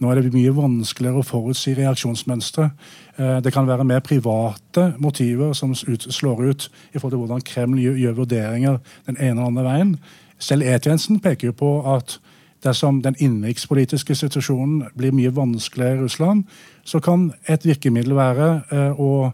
[0.00, 2.70] Nå er det mye vanskeligere å forutsi reaksjonsmønstre.
[3.18, 7.82] Eh, det kan være mer private motiver som slår ut i forhold til hvordan Kreml
[7.84, 9.96] gjør vurderinger den ene og andre veien.
[10.38, 12.18] Selv E-tjenesten peker jo på at
[12.64, 16.44] dersom den innenrikspolitiske situasjonen blir mye vanskeligere i Russland,
[16.84, 19.32] så kan et virkemiddel være eh, å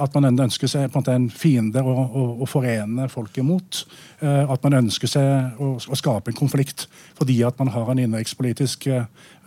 [0.00, 3.80] at man ønsker seg en, en fiende å, å, å, forene folket mot.
[4.22, 6.86] Uh, at man ønsker seg å, å, skape en konflikt
[7.18, 9.04] fordi at man har en innenrikspolitisk uh,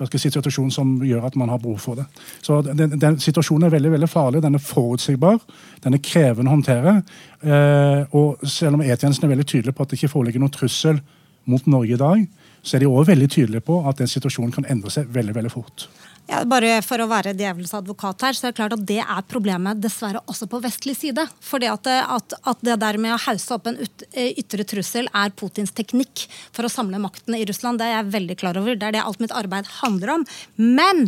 [0.08, 2.08] situasjon som gjør at man har behov for det.
[2.46, 4.44] Så den, den, Situasjonen er veldig veldig farlig.
[4.46, 5.40] Den er forutsigbar.
[5.84, 6.98] Den er krevende å håndtere.
[7.44, 11.02] Uh, og selv om E-tjenesten er veldig tydelig på at det ikke foreligger noen trussel
[11.48, 12.28] mot Norge i dag,
[12.62, 15.52] så er de også veldig tydelige på at den situasjonen kan endre seg veldig veldig
[15.54, 15.88] fort.
[16.28, 19.28] Ja, bare for å være djevelens advokat her, så er det klart at det er
[19.32, 21.24] problemet dessverre også på vestlig side.
[21.40, 25.32] Fordi at, at, at det der med å hause opp en ut, ytre trussel er
[25.40, 27.80] Putins teknikk for å samle makten i Russland.
[27.80, 28.76] Det er jeg veldig klar over.
[28.76, 30.28] Det er det alt mitt arbeid handler om.
[30.60, 31.06] Men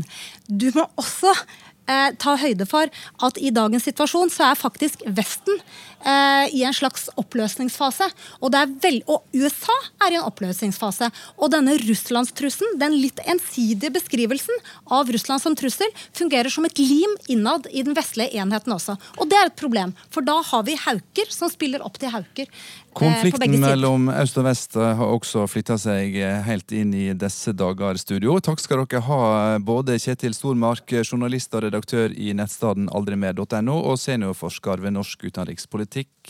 [0.47, 2.87] du må også eh, ta høyde for
[3.27, 5.67] at i dagens situasjon så er faktisk Vesten eh,
[5.99, 8.05] i en slags oppløsningsfase.
[8.39, 11.09] Og, vel, og, USA er i en oppløsningsfase.
[11.37, 14.63] Og denne russlandstrusselen, den litt ensidige beskrivelsen
[14.95, 18.97] av Russland som trussel, fungerer som et lim innad i den vestlige enheten også.
[19.19, 22.47] Og det er et problem, for da har vi hauker som spiller opp til hauker.
[22.89, 27.11] Eh, Konflikten mellom øst og vest eh, har også flytta seg eh, helt inn i
[27.17, 28.39] disse dager, studio.
[28.43, 29.21] Takk skal dere ha,
[29.61, 35.88] både Kjetil Stormark, journalist og redaktør i nettstaden aldrimer.no, og seniorforsker ved Norsk utenrikspolitikk,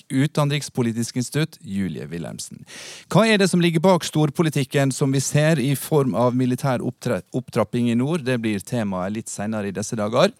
[0.09, 2.63] utenrikspolitisk institutt, Julie Wilhelmsen.
[3.11, 7.91] Hva er det som ligger bak storpolitikken som vi ser i form av militær opptrapping
[7.91, 8.23] i nord?
[8.25, 10.31] Det blir temaet litt senere i disse dager.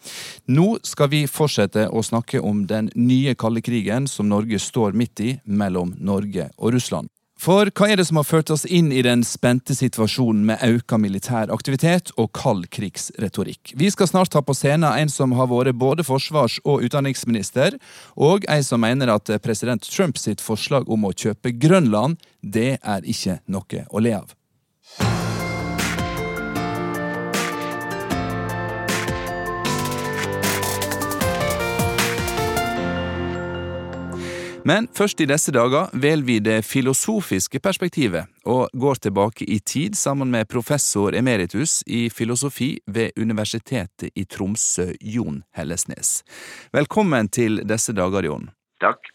[0.48, 5.26] Nå skal vi fortsette å snakke om den nye kalde krigen som Norge står midt
[5.26, 7.10] i mellom Norge og Russland.
[7.39, 10.91] For hva er det som har ført oss inn i den spente situasjonen med økt
[10.99, 13.71] militær aktivitet og kald krigsretorikk?
[13.80, 17.78] Vi skal snart ta på scenen en som har vært både forsvars- og utenriksminister,
[18.19, 23.08] og en som mener at president Trump sitt forslag om å kjøpe Grønland, det er
[23.08, 24.36] ikke noe å le av.
[34.67, 39.95] Men først i disse dager velger vi det filosofiske perspektivet, og går tilbake i tid
[39.95, 46.24] sammen med professor emeritus i filosofi ved Universitetet i Tromsø, Jon Hellesnes.
[46.76, 48.50] Velkommen til disse dager, Jon.
[48.84, 49.08] Takk.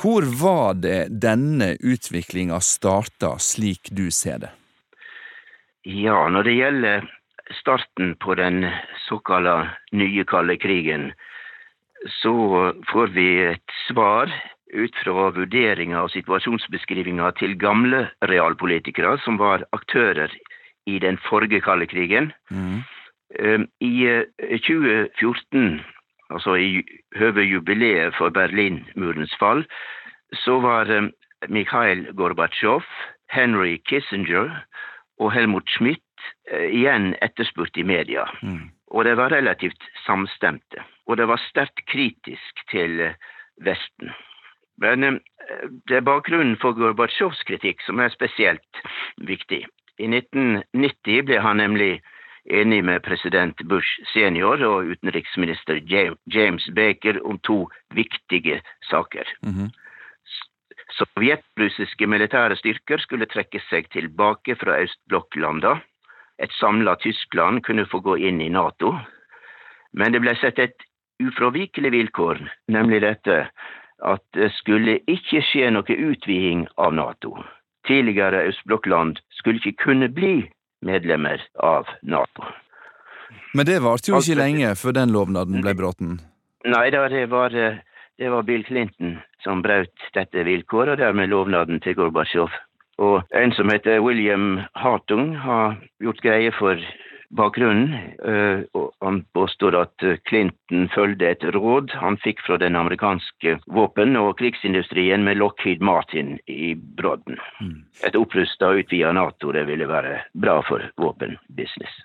[0.00, 4.50] Hvor var det denne utviklinga starta, slik du ser det?
[5.86, 7.06] Ja, når det gjelder
[7.60, 8.64] starten på den
[9.06, 11.12] såkalla nye kalde krigen,
[12.18, 12.34] så
[12.90, 14.32] får vi et svar
[14.74, 20.32] ut fra vurderinger og situasjonsbeskrivinger til gamle realpolitikere som var aktører
[20.86, 22.32] i den forrige kalde krigen.
[22.50, 22.84] Mm.
[23.80, 23.94] I
[24.38, 25.80] 2014, eh,
[26.30, 26.84] altså i
[27.16, 29.64] høve jubileet for Berlinmurens fall,
[30.44, 31.10] så var eh,
[31.48, 32.84] Mikhail Gorbatsjov,
[33.30, 34.50] Henry Kissinger
[35.18, 36.04] og Helmut Schmidt
[36.50, 38.26] eh, igjen etterspurt i media.
[38.42, 38.70] Mm.
[38.94, 40.84] Og det var relativt samstemte.
[41.06, 43.00] Og det var sterkt kritisk til
[43.64, 44.12] Vesten.
[44.82, 48.82] Men eh, det er bakgrunnen for Gorbatsjovs kritikk som er spesielt
[49.16, 49.64] viktig.
[49.98, 52.00] I 1990 ble han nemlig
[52.50, 58.60] enig med president Bush senior og utenriksminister James Baker om to viktige
[58.90, 59.24] saker.
[59.42, 59.70] Mm -hmm.
[60.98, 65.80] Sovjetrussiske militære styrker skulle trekke seg tilbake fra østblokklanda.
[66.38, 68.98] Et samla Tyskland kunne få gå inn i Nato.
[69.92, 70.76] Men det ble sett et
[71.22, 73.48] ufravikelig vilkår, nemlig dette
[74.04, 77.36] at det skulle ikke skje noe utviding av Nato.
[77.88, 80.36] Tidligere østblokkland skulle ikke kunne bli
[80.84, 82.46] medlemmer av Nato.
[83.54, 86.18] Men det varte jo ikke lenge før den lovnaden ble bråten?
[86.64, 91.80] Nei da, det var, det var Bill Clinton som brøt dette vilkåret, og dermed lovnaden
[91.84, 92.52] til Gorbatsjov.
[93.04, 96.80] Og en som heter William Hartung, har gjort greie for
[97.28, 97.94] bakgrunnen.
[98.24, 104.18] Eh, han påstår at eh, Clinton følgde et råd han fikk fra den amerikanske våpen-
[104.20, 107.38] og krigsindustrien med Lockheed Martin i brodden.
[107.60, 107.84] Mm.
[108.06, 112.02] Et opprusta og utvida Nato det ville være bra for våpenbusiness.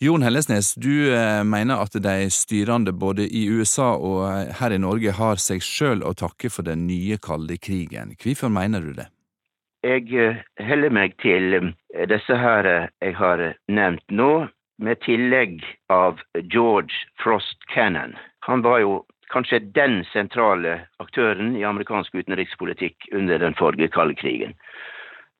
[0.00, 5.12] Jon Hellesnes, du eh, mener at de styrende både i USA og her i Norge
[5.12, 8.14] har seg sjøl å takke for den nye kalde krigen.
[8.16, 9.10] Hvorfor mener du det?
[9.80, 11.72] Jeg heller meg til
[12.10, 12.66] disse her
[13.00, 14.48] jeg har nevnt nå,
[14.80, 15.60] med tillegg
[15.92, 16.20] av
[16.52, 18.14] George Frost Cannon.
[18.48, 19.00] Han var jo
[19.32, 24.56] kanskje den sentrale aktøren i amerikansk utenrikspolitikk under den forrige kalde krigen.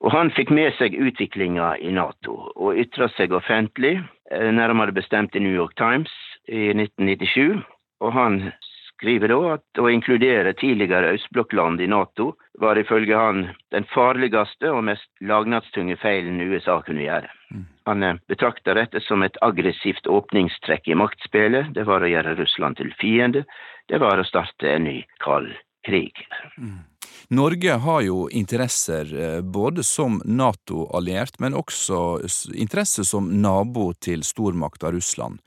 [0.01, 3.99] Og han fikk med seg utviklinga i Nato, og ytra seg offentlig,
[4.31, 6.09] eh, nærmere bestemt i New York Times
[6.47, 7.61] i 1997.
[8.01, 8.53] Og han
[9.01, 14.85] skriver da at å inkludere tidligere østblokkland i Nato var ifølge han den farligste og
[14.91, 17.31] mest lagnadstunge feilen USA kunne gjøre.
[17.49, 17.65] Mm.
[17.89, 21.73] Han eh, betrakter dette som et aggressivt åpningstrekk i maktspillet.
[21.73, 23.43] Det var å gjøre Russland til fiende.
[23.89, 25.49] Det var å starte en ny kald
[25.87, 26.21] krig.
[26.61, 26.85] Mm.
[27.33, 32.21] Norge har jo interesser eh, både som Nato-alliert, men også
[32.53, 35.41] interesser som nabo til stormakta Russland.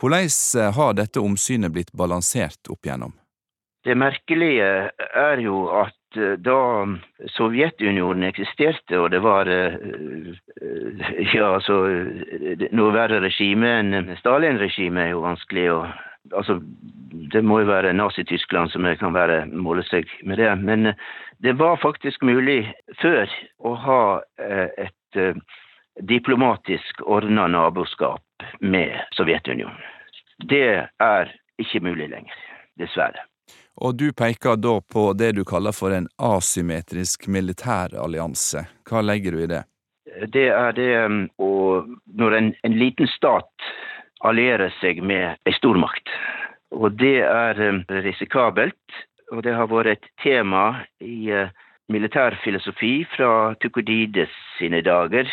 [0.00, 3.14] Hvordan eh, har dette omsynet blitt balansert opp igjennom?
[3.86, 6.86] Det merkelige er jo at Eh, da
[7.36, 9.74] Sovjetunionen eksisterte, og det var eh,
[11.34, 11.80] ja, altså
[12.76, 15.86] noe verre regime enn Stalin-regimet er jo vanskelig å
[16.34, 16.56] Altså,
[17.30, 19.84] det må jo være Nazi-Tyskland som kan være måle
[20.26, 20.48] med det.
[20.58, 20.88] Men
[21.38, 22.64] det var faktisk mulig
[22.98, 23.30] før
[23.62, 24.00] å ha
[24.42, 25.20] et
[26.02, 28.22] diplomatisk ordna naboskap
[28.60, 29.80] med Sovjetunionen.
[30.38, 32.36] Det er ikke mulig lenger,
[32.78, 33.24] dessverre.
[33.76, 38.64] Og du peker da på det du kaller for en asymmetrisk militærallianse.
[38.88, 39.62] Hva legger du i det?
[40.32, 41.50] Det er det um, å
[42.16, 43.68] Når en, en liten stat
[44.24, 46.08] allierer seg med ei stormakt,
[46.72, 48.96] og det er um, risikabelt,
[49.32, 51.52] og det har vært et tema i uh,
[51.92, 55.28] militærfilosofi fra Tukudides sine dager.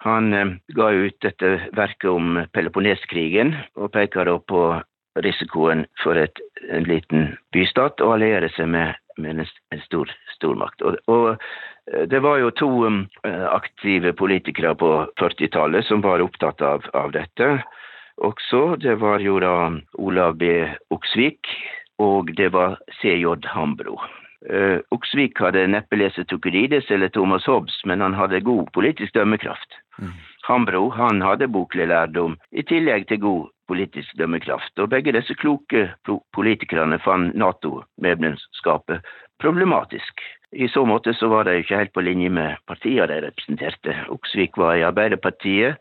[0.00, 4.62] Han um, ga ut dette verket om Peloponneskrigen, og peker da på
[5.18, 6.38] risikoen for et,
[6.70, 10.84] en liten bystat å alliere seg med, med en stor stormakt.
[10.86, 11.42] Og, og,
[11.90, 17.10] eh, det var jo to um, aktive politikere på 40-tallet som var opptatt av, av,
[17.16, 17.50] dette
[18.22, 18.78] også.
[18.78, 19.56] Det var jo da
[19.98, 20.52] Olav B.
[20.94, 21.50] Oksvik,
[21.98, 23.98] og det var CJ Hambro.
[24.94, 29.80] Oksvik hadde neppe lest Tukurides eller Thomas Hobbes, men han hadde god politisk dømmekraft.
[29.98, 30.16] Mm.
[30.48, 34.72] Hambro han hadde boklig lærdom, i tillegg til god politisk dømmekraft.
[34.80, 35.88] Og begge disse kloke
[36.36, 39.04] politikerne fant Nato-medlemskapet
[39.42, 40.24] problematisk.
[40.52, 43.96] I så måte så var de ikke helt på linje med partiene de representerte.
[44.08, 45.76] Oksvik var i Arbeiderpartiet,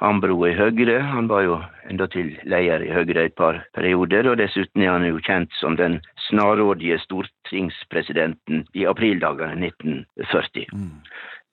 [0.00, 0.98] Hambro i Høyre.
[1.06, 5.22] Han var jo endatil leder i Høyre et par perioder, og dessuten er han jo
[5.22, 10.66] kjent som den snarrådige stortingspresidenten i aprildagene 1940.
[10.74, 10.98] Mm.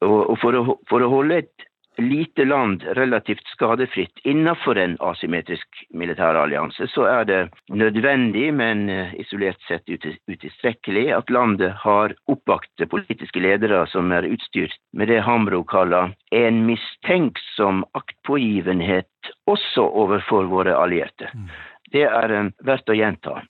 [0.01, 1.67] Og, for, å, for å holde et
[1.97, 7.39] lite land relativt skadefritt innenfor en asymmetrisk militærallianse, så er det
[7.69, 14.77] nødvendig, men eh, isolert sett utilstrekkelig, at landet har oppvakte politiske ledere som er utstyrt
[14.93, 21.29] med det Hambro kaller en mistenksom aktpågivenhet også overfor våre allierte.
[21.35, 21.49] Mm.
[21.91, 23.41] Det er eh, verdt å gjenta.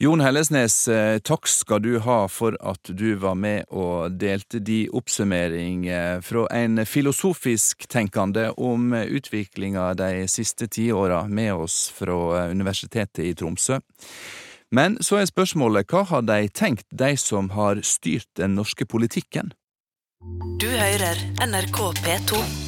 [0.00, 4.84] Jon Hellesnes, eh, takk skal du ha for at du var med og delte de
[4.94, 5.88] oppsummering
[6.22, 13.34] fra en filosofisk tenkende om utviklinga de siste tiåra med oss fra eh, Universitetet i
[13.34, 13.80] Tromsø.
[14.70, 19.50] Men så er spørsmålet hva har de tenkt, de som har styrt den norske politikken?
[20.62, 22.67] Du hører NRK P2.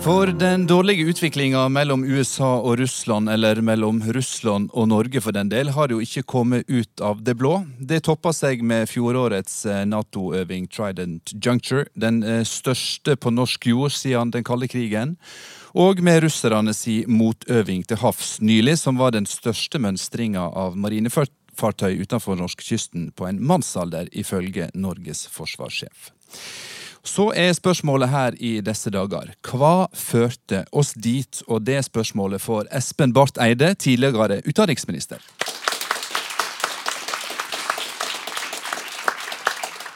[0.00, 5.50] For den dårlige utviklinga mellom USA og Russland, eller mellom Russland og Norge for den
[5.52, 7.58] del, har jo ikke kommet ut av det blå.
[7.76, 13.92] Det toppa seg med fjorårets eh, Nato-øving Trident Juncture, den eh, største på norsk jord
[13.92, 15.18] siden den kalde krigen.
[15.76, 22.00] Og med russerne si motøving til havs nylig, som var den største mønstringa av marinefartøy
[22.00, 26.08] utenfor norskekysten på en mannsalder, ifølge Norges forsvarssjef.
[27.02, 31.42] Så er spørsmålet her i disse dager hva førte oss dit?
[31.48, 35.22] Og det spørsmålet får Espen Barth Eide, tidligere utenriksminister.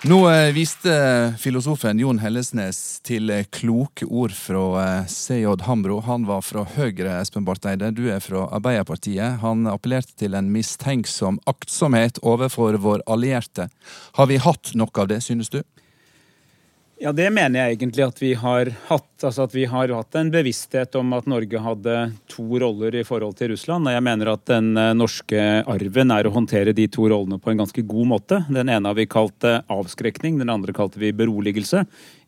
[0.04, 0.92] Nå eh, viste
[1.40, 2.78] filosofen Jon Hellesnes
[3.08, 6.02] til eh, kloke ord fra eh, CJ Hambro.
[6.04, 7.88] Han var fra Høyre, Espen Barth Eide.
[7.96, 9.38] Du er fra Arbeiderpartiet.
[9.40, 13.70] Han appellerte til en mistenksom aktsomhet overfor vår allierte.
[14.20, 15.62] Har vi hatt nok av det, synes du?
[17.04, 19.10] Ja, Det mener jeg egentlig at vi har hatt.
[19.20, 21.96] Altså at Vi har hatt en bevissthet om at Norge hadde
[22.32, 23.84] to roller i forhold til Russland.
[23.84, 27.52] Og jeg mener at den eh, norske arven er å håndtere de to rollene på
[27.52, 28.38] en ganske god måte.
[28.48, 31.84] Den ene har vi kalt eh, avskrekning, den andre kalte vi beroligelse.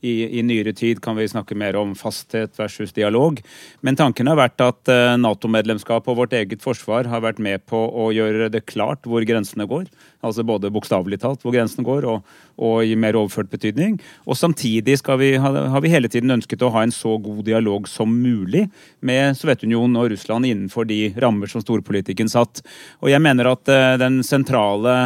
[0.06, 3.40] I, I, nyere tid kan vi snakke mer om fasthet versus dialog.
[3.84, 7.80] Men tanken har vært at uh, Nato-medlemskap og vårt eget forsvar har vært med på
[7.90, 9.88] å gjøre det klart hvor grensene går.
[10.26, 13.98] Altså både bokstavelig talt hvor grensene går, og, og, i mer overført betydning.
[14.26, 18.10] Og samtidig vi, har vi hele tiden ønsket å ha en så god dialog som
[18.10, 18.66] mulig
[19.06, 22.62] med Sovjetunionen og Russland innenfor de rammer som storpolitikken satt.
[23.02, 24.96] Og jeg mener at uh, den sentrale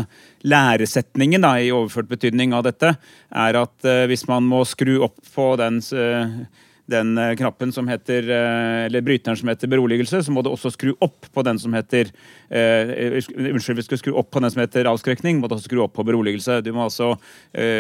[0.47, 2.95] læresetningen da, i overført betydning av dette,
[3.31, 7.89] er at uh, hvis man må skru opp på den, uh, den uh, knappen som
[7.91, 11.75] heter Eller bryteren som heter beroligelse, så må du også skru opp på den som
[11.77, 12.11] heter
[12.51, 15.95] Unnskyld, vi skal skru opp på den som heter avskrekning, må du også skru opp
[15.95, 16.61] på beroligelse.
[16.67, 17.13] Du må altså,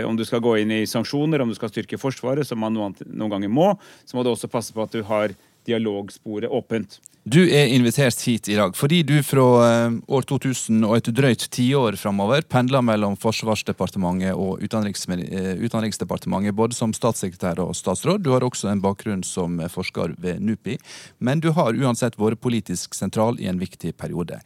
[0.06, 3.32] Om du skal gå inn i sanksjoner, om du skal styrke Forsvaret, som man noen
[3.32, 3.72] ganger må,
[4.06, 5.34] så må du også passe på at du har
[5.68, 7.00] dialogsporet åpent.
[7.28, 11.44] Du er invitert hit i dag fordi du fra eh, år 2000 og et drøyt
[11.52, 18.24] tiår framover pendler mellom Forsvarsdepartementet og Utenriks Utenriksdepartementet, både som statssekretær og statsråd.
[18.24, 20.78] Du har også en bakgrunn som forsker ved NUPI,
[21.20, 24.40] men du har uansett vært politisk sentral i en viktig periode.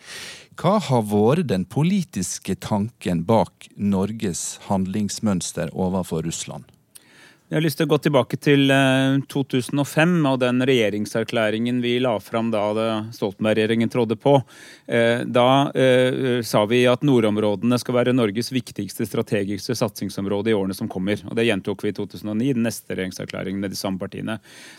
[0.58, 6.73] Hva har vært den politiske tanken bak Norges handlingsmønster overfor Russland?
[7.44, 8.70] Jeg har lyst til å gå tilbake til
[9.28, 12.62] 2005 eh, og den regjeringserklæringen vi la fram da
[13.12, 14.38] Stoltenberg-regjeringen trådde på.
[14.88, 20.76] Eh, da eh, sa vi at nordområdene skal være Norges viktigste strategiske satsingsområde i årene
[20.78, 21.20] som kommer.
[21.28, 24.38] Og Det gjentok vi i 2009, den neste regjeringserklæringen med de samme partiene.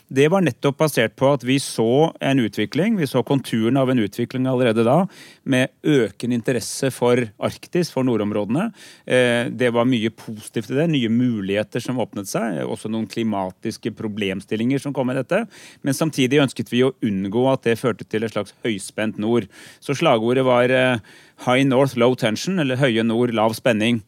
[0.10, 4.02] Det var nettopp basert på at vi så en utvikling, vi så konturen av en
[4.08, 5.04] utvikling allerede da,
[5.46, 8.72] med økende interesse for Arktis, for nordområdene.
[9.06, 14.82] Det var mye positivt i det, nye muligheter som åpnet seg også noen klimatiske problemstillinger
[14.82, 15.44] som kom med dette.
[15.84, 19.50] Men samtidig ønsket vi å unngå at det førte til et slags høyspent nord.
[19.84, 21.04] Så slagordet var eh,
[21.44, 24.02] High North Low Tension, eller Høye nord lav spenning.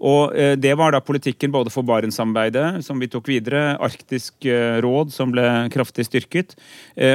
[0.00, 4.80] Og eh, Det var da politikken både for Barentssamarbeidet, som vi tok videre, Arktisk eh,
[4.84, 6.56] råd, som ble kraftig styrket.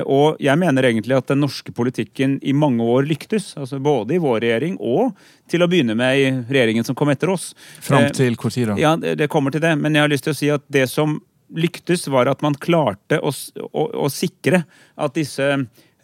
[0.09, 3.53] Og jeg mener egentlig at den norske politikken i mange år lyktes.
[3.57, 5.15] altså Både i vår regjering og
[5.51, 7.53] til å begynne med i regjeringen som kom etter oss.
[7.83, 8.77] Fram til tid da?
[8.79, 9.75] Ja, det kommer til det.
[9.79, 11.19] Men jeg har lyst til å si at det som
[11.53, 13.31] lyktes, var at man klarte å,
[13.71, 14.63] å, å sikre
[14.95, 15.45] at disse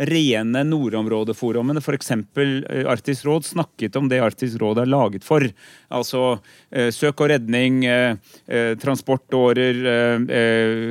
[0.08, 2.12] rene nordområdeforumene, f.eks.
[2.12, 5.46] Eh, Arktisk råd, snakket om det Arktisk råd er laget for.
[5.94, 6.24] Altså
[6.72, 8.16] eh, søk og redning, eh,
[8.82, 9.82] transportårer,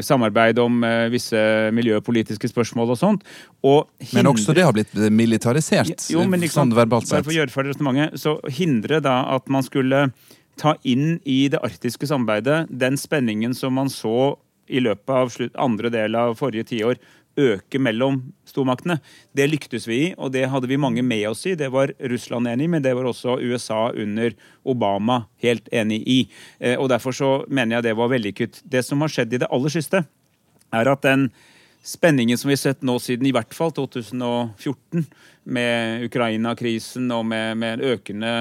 [0.05, 0.81] samarbeid om
[1.13, 1.41] visse
[1.75, 3.25] miljøpolitiske spørsmål og sånt.
[3.67, 4.19] Og hindre...
[4.21, 7.25] Men også det har blitt militarisert, jo, men, sånn verbalt sett.
[7.25, 10.09] For å gjøre ferdig resonnementet, så hindre da at man skulle
[10.61, 14.37] ta inn i det arktiske samarbeidet den spenningen som man så
[14.71, 17.01] i løpet av andre del av forrige tiår
[17.39, 18.99] øke mellom stormaktene.
[19.37, 21.55] Det lyktes vi i, og det hadde vi mange med oss i.
[21.59, 26.21] Det var Russland enig i, men det var også USA under Obama helt enig i.
[26.59, 28.63] Eh, og Derfor så mener jeg det var vellykket.
[28.65, 30.05] Det som har skjedd i det aller siste,
[30.71, 31.31] er at den
[31.83, 35.07] spenningen som vi har sett nå siden i hvert fall 2014,
[35.51, 38.33] med Ukraina-krisen og med, med en økende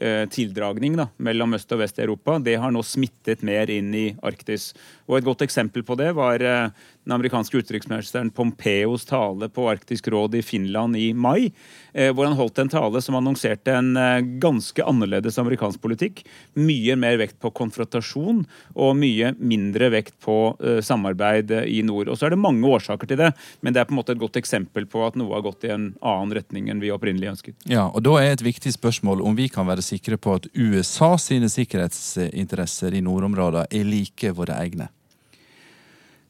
[0.00, 4.06] tildragning da, mellom øst og vest i Europa, det har nå smittet mer inn i
[4.24, 4.70] Arktis.
[5.10, 6.70] Og Et godt eksempel på det var eh,
[7.04, 11.52] den amerikanske utenriksministeren Pompeos tale på Arktisk råd i Finland i mai,
[11.92, 16.22] eh, hvor han holdt en tale som annonserte en eh, ganske annerledes amerikansk politikk.
[16.54, 18.44] Mye mer vekt på konfrontasjon
[18.76, 22.12] og mye mindre vekt på eh, samarbeid i nord.
[22.12, 24.22] Og så er det mange årsaker til det, men det er på en måte et
[24.22, 27.58] godt eksempel på at noe har gått i en annen retning enn vi opprinnelig ønsket.
[27.66, 31.12] Ja, og Da er et viktig spørsmål om vi kan være sikre på at USA
[31.20, 34.88] sine sikkerhetsinteresser i nordområdene er like våre egne.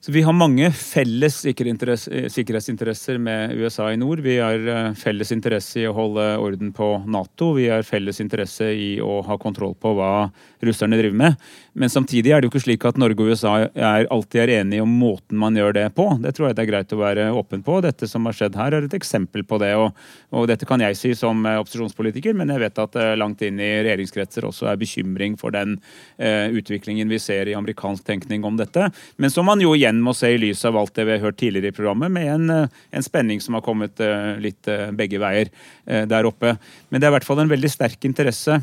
[0.01, 4.23] Så Vi har mange felles sikkerhetsinteresser med USA i nord.
[4.25, 7.51] Vi har eh, felles interesse i å holde orden på Nato.
[7.59, 10.31] Vi har felles interesse i å ha kontroll på hva
[10.65, 11.37] russerne driver med.
[11.73, 14.85] Men samtidig er det jo ikke slik at Norge og USA er, alltid er enige
[14.85, 16.07] om måten man gjør det på.
[16.23, 17.79] Det tror jeg det er greit å være åpen på.
[17.85, 19.73] Dette som har skjedd her, er et eksempel på det.
[19.79, 19.95] Og,
[20.35, 23.61] og dette kan jeg si som eh, opposisjonspolitiker, men jeg vet at eh, langt inn
[23.63, 25.79] i regjeringskretser også er bekymring for den
[26.19, 28.91] eh, utviklingen vi ser i amerikansk tenkning om dette.
[29.21, 31.41] Men som man jo igjen må se i lys av alt det vi har hørt
[31.41, 35.21] tidligere i programmet, med en, eh, en spenning som har kommet eh, litt eh, begge
[35.21, 35.51] veier
[35.87, 36.55] der oppe.
[36.91, 38.61] Men det er i hvert fall en veldig sterk interesse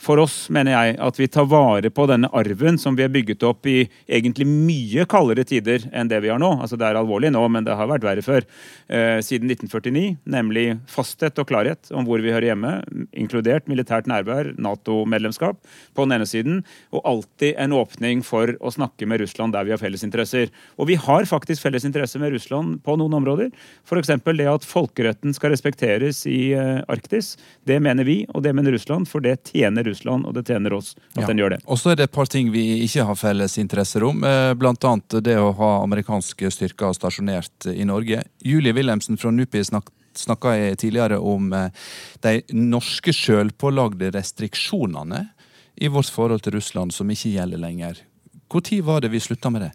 [0.00, 3.44] for oss, mener jeg, at vi tar vare på denne arven som vi har bygget
[3.46, 6.50] opp i egentlig mye kaldere tider enn det vi har nå.
[6.60, 8.44] Altså Det er alvorlig nå, men det har vært verre før.
[8.88, 12.74] Eh, siden 1949, nemlig fasthet og klarhet om hvor vi hører hjemme,
[13.16, 15.60] inkludert militært nærvær, Nato-medlemskap
[15.94, 16.60] på den ene siden,
[16.92, 20.52] og alltid en åpning for å snakke med Russland der vi har felles interesser.
[20.76, 23.54] Og vi har faktisk felles interesse med Russland på noen områder.
[23.86, 24.12] F.eks.
[24.34, 27.34] det at folkeretten skal respekteres i eh, Arktis.
[27.64, 30.94] Det mener vi, og det mener Russland, for det tjener Russland, og det tjener oss
[31.14, 31.28] at ja.
[31.30, 31.60] den gjør det.
[31.64, 34.54] Og så er det et par ting vi ikke har felles interesser om, bl.a.
[34.58, 38.24] blant annet det å ha amerikanske styrker stasjonert i Norge.
[38.44, 41.70] Julie Wilhelmsen fra NUPI snakket snakka jeg tidligere om eh,
[42.22, 45.26] de norske sjølpålagde restriksjonene
[45.74, 48.02] i vårt forhold til Russland som ikke gjelder lenger.
[48.54, 49.72] Når var det vi slutta med det?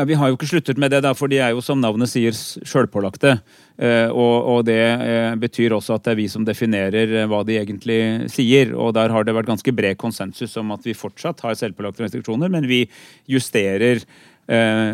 [0.00, 2.08] Ja, Vi har jo ikke sluttet med det, da, for de er jo som navnet
[2.08, 3.34] sier sjølpålagte.
[3.76, 7.42] Eh, og, og, det eh, betyr også at det er vi som definerer eh, hva
[7.44, 7.98] de egentlig
[8.32, 8.72] sier.
[8.72, 12.48] Og der har det vært ganske bred konsensus om at vi fortsatt har selvpålagte restriksjoner,
[12.48, 12.86] men vi
[13.28, 14.00] justerer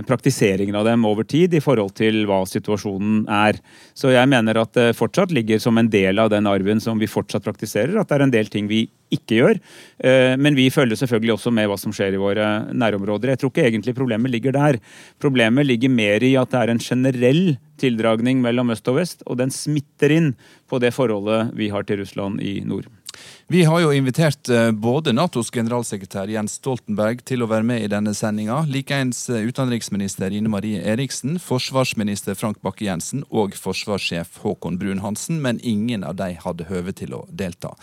[0.07, 3.57] praktiseringen av dem over tid i forhold til hva situasjonen er.
[3.97, 7.09] Så jeg mener at det fortsatt ligger som en del av den arven som vi
[7.09, 8.83] fortsatt praktiserer, at det er en del ting vi
[9.13, 9.61] ikke gjør.
[10.03, 13.33] Eh, men vi følger selvfølgelig også med hva som skjer i våre nærområder.
[13.33, 14.81] Jeg tror ikke egentlig problemet ligger der.
[15.23, 19.39] Problemet ligger mer i at det er en generell tildragning mellom øst og vest, og
[19.41, 20.31] den smitter inn
[20.71, 22.89] på det forholdet vi har til Russland i nord.
[23.49, 27.91] Vi har jo invitert eh, både Natos generalsekretær Jens Stoltenberg til å være med i
[27.93, 35.39] denne sendinga, likeens eh, utenriksminister Ine Marie Eriksen, forsvarsminister Frank Bakke-Jensen og forsvarssjef Håkon Brun-Hansen,
[35.45, 37.77] men ingen av de hadde høve til å delta.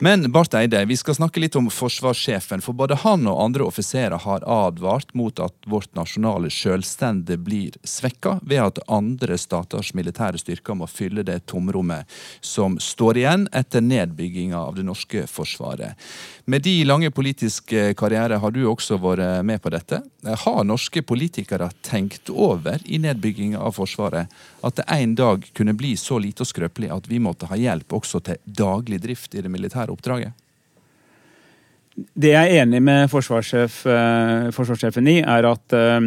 [0.00, 2.60] Men Barth Eide, vi skal snakke litt om forsvarssjefen.
[2.62, 8.36] For både han og andre offiserer har advart mot at vårt nasjonale selvstende blir svekka
[8.46, 12.06] ved at andre staters militære styrker må fylle det tomrommet
[12.40, 16.08] som står igjen etter nedbygginga av det norske forsvaret.
[16.48, 20.00] Med de lange politiske karriere har du også vært med på dette.
[20.44, 24.32] Har norske politikere tenkt over i nedbygginga av Forsvaret
[24.64, 27.94] at det en dag kunne bli så lite og skrøpelig at vi måtte ha hjelp
[28.00, 30.32] også til daglig drift i det militære oppdraget?
[31.98, 35.98] Det jeg er enig med forsvarssjef, eh, forsvarssjefen i, er at eh,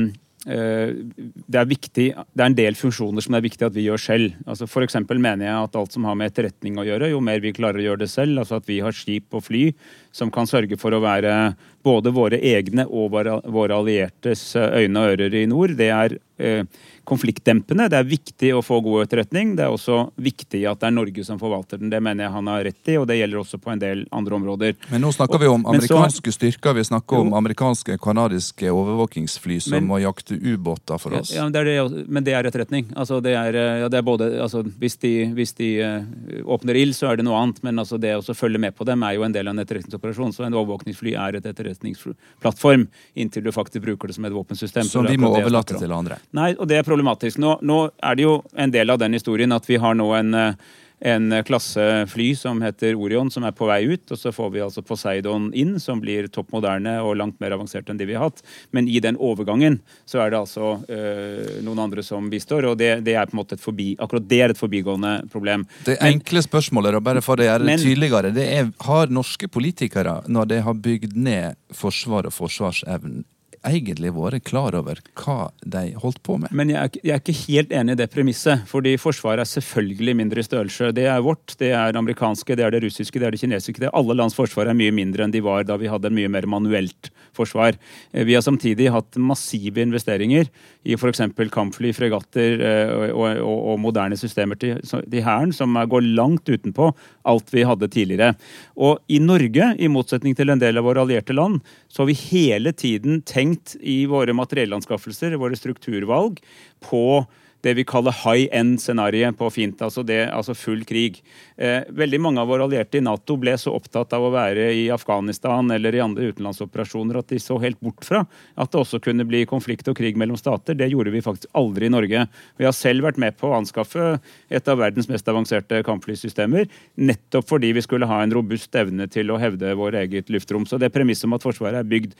[0.41, 4.01] det er, viktig, det er en del funksjoner som det er viktig at vi gjør
[4.01, 4.39] selv.
[4.49, 4.97] Altså F.eks.
[5.11, 7.85] mener jeg at alt som har med etterretning å gjøre, jo mer vi klarer å
[7.85, 9.67] gjøre det selv, altså at vi har skip og fly
[10.11, 11.53] som kan sørge for å være
[11.85, 16.65] både våre egne og våre alliertes eh, øyne og ører i nord, det er eh,
[17.11, 17.89] konfliktdempende.
[17.91, 19.55] Det er viktig å få god etterretning.
[19.57, 21.91] Det er også viktig at det er Norge som forvalter den.
[21.91, 24.37] Det mener jeg han har rett i, og det gjelder også på en del andre
[24.37, 24.77] områder.
[24.93, 26.77] Men nå snakker vi om amerikanske så, styrker.
[26.77, 27.27] Vi snakker jo.
[27.27, 31.33] om amerikanske kanadiske overvåkingsfly som men, må jakte ubåter for oss.
[31.35, 32.87] Ja, det det, men det er etterretning.
[32.95, 36.95] Altså, det er, ja, det er både, altså, hvis de, hvis de uh, åpner ild,
[36.97, 39.27] så er det noe annet, men altså, det å følge med på dem er jo
[39.27, 40.33] en del av en etterretningsoperasjon.
[40.35, 42.87] Så en overvåkningsfly er et etterretningsplattform
[43.19, 44.87] inntil du faktisk bruker det som et våpensystem.
[44.87, 46.21] Som vi må overlate til andre?
[46.37, 47.41] Nei, og det er problematisk.
[47.41, 50.33] Nå, nå, er det jo en del av den historien at vi har nå en,
[50.33, 50.53] eh,
[51.01, 54.11] en klassefly som heter Orion, som er på vei ut.
[54.11, 57.89] Og så får vi altså Poseidon inn, som blir topp moderne og langt mer avansert
[57.89, 58.43] enn de vi har hatt.
[58.71, 63.03] Men i den overgangen så er det altså øh, noen andre som bistår, og det,
[63.03, 65.65] det, er på en måte et forbi, akkurat det er et forbigående problem.
[65.85, 70.19] Det enkle spørsmålet, og bare for å gjøre det tydeligere, det er har norske politikere,
[70.29, 73.23] når de har bygd ned forsvar og forsvarsevnen,
[73.67, 76.53] egentlig vært klar over hva de holdt på med.
[76.55, 78.65] Men jeg er, jeg er ikke helt enig i det premisset.
[78.67, 80.91] fordi Forsvaret er selvfølgelig mindre i størrelse.
[80.97, 83.79] Det er vårt, det er amerikanske, det er det russiske, det er det kinesiske.
[83.79, 86.31] Det er alle lands forsvar er mye mindre enn de var da vi hadde mye
[86.31, 87.77] mer manuelt forsvar.
[88.11, 90.49] Eh, vi har samtidig hatt massive investeringer
[90.83, 91.21] i f.eks.
[91.53, 96.91] kampfly, fregatter eh, og, og, og, moderne systemer til, til Hæren, som går langt utenpå
[97.29, 98.33] alt vi hadde tidligere.
[98.81, 102.17] Og i Norge, i motsetning til en del av våre allierte land, så har vi
[102.31, 106.41] hele tiden tenkt i våre materiellanskaffelser, våre strukturvalg,
[106.83, 107.25] på
[107.61, 111.21] det vi kaller high end-scenarioet på fint, altså, det, altså full krig.
[111.57, 114.87] Eh, veldig mange av våre allierte i Nato ble så opptatt av å være i
[114.93, 118.23] Afghanistan eller i andre utenlandsoperasjoner at de så helt bort fra
[118.55, 120.77] at det også kunne bli konflikt og krig mellom stater.
[120.77, 122.25] Det gjorde vi faktisk aldri i Norge.
[122.57, 124.15] Vi har selv vært med på å anskaffe
[124.49, 129.31] et av verdens mest avanserte kampflysystemer, nettopp fordi vi skulle ha en robust evne til
[129.31, 130.65] å hevde vår eget luftrom.
[130.65, 132.17] Så det premisset om at Forsvaret er bygd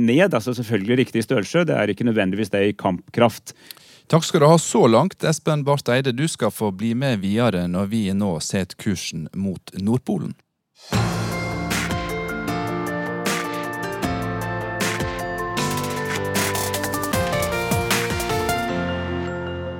[0.00, 3.54] ned, altså selvfølgelig riktig størrelse, det er ikke nødvendigvis det i kampkraft.
[4.06, 6.12] Takk skal du ha så langt, Espen Barth Eide.
[6.12, 10.34] Du skal få bli med videre når vi nå setter kursen mot Nordpolen.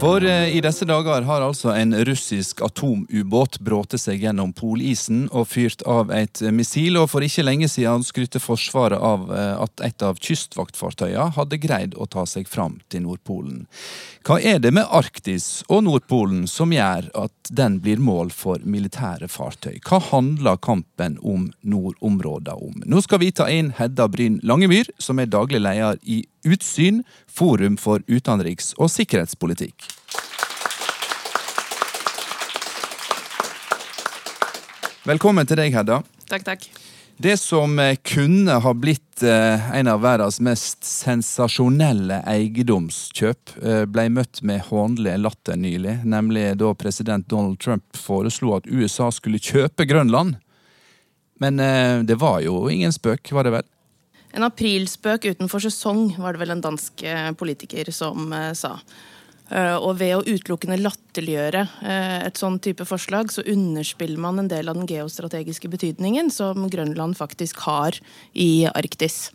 [0.01, 5.47] For eh, i disse dager har altså en russisk atomubåt brått seg gjennom polisen og
[5.53, 10.05] fyrt av et missil, og for ikke lenge siden skrytte Forsvaret av eh, at et
[10.05, 13.65] av kystvaktfartøyene hadde greid å ta seg fram til Nordpolen.
[14.27, 19.31] Hva er det med Arktis og Nordpolen som gjør at den blir mål for militære
[19.31, 19.79] fartøy?
[19.87, 22.83] Hva handler kampen om nordområdene om?
[22.83, 27.01] Nå skal vi ta inn Hedda Bryn Langemyr, som er daglig leder i Utsyn,
[27.35, 29.91] Forum for utenriks- og sikkerhetspolitikk.
[35.05, 35.99] Velkommen til deg, Hedda.
[36.31, 36.69] Takk, takk.
[37.17, 44.09] Det som eh, kunne ha blitt eh, en av verdens mest sensasjonelle eiendomskjøp, eh, ble
[44.15, 49.87] møtt med hånlig latter nylig, nemlig da president Donald Trump foreslo at USA skulle kjøpe
[49.91, 50.41] Grønland.
[51.43, 51.59] Men
[52.07, 53.65] det var jo ingen spøk, var det vel?
[54.35, 58.73] En aprilspøk utenfor sesong, var det vel en dansk eh, politiker som eh, sa.
[59.51, 61.63] Eh, og ved å utelukkende latterliggjøre
[62.27, 67.19] et sånn type forslag, så underspiller man en del av den geostrategiske betydningen som Grønland
[67.21, 68.01] faktisk har
[68.33, 69.29] i Arktis.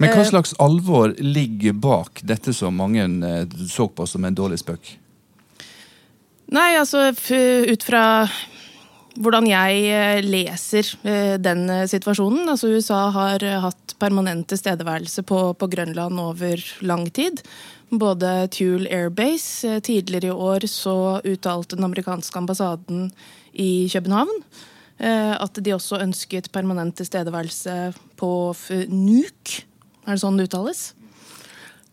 [0.00, 3.04] Men hva slags alvor ligger bak dette som mange
[3.68, 4.94] så på som en dårlig spøk?
[6.50, 8.04] Nei, altså ut fra
[9.18, 12.48] hvordan jeg eh, leser eh, den eh, situasjonen.
[12.50, 17.42] Altså USA har hatt permanent tilstedeværelse på, på, Grønland over lang tid.
[17.90, 23.08] Både Thule Airbase Tidligere i år så uttalte den amerikanske ambassaden
[23.50, 24.30] i København
[25.02, 28.30] At de også ønsket permanent tilstedeværelse på
[28.86, 29.56] NUK.
[30.06, 30.84] Er det sånn det uttales?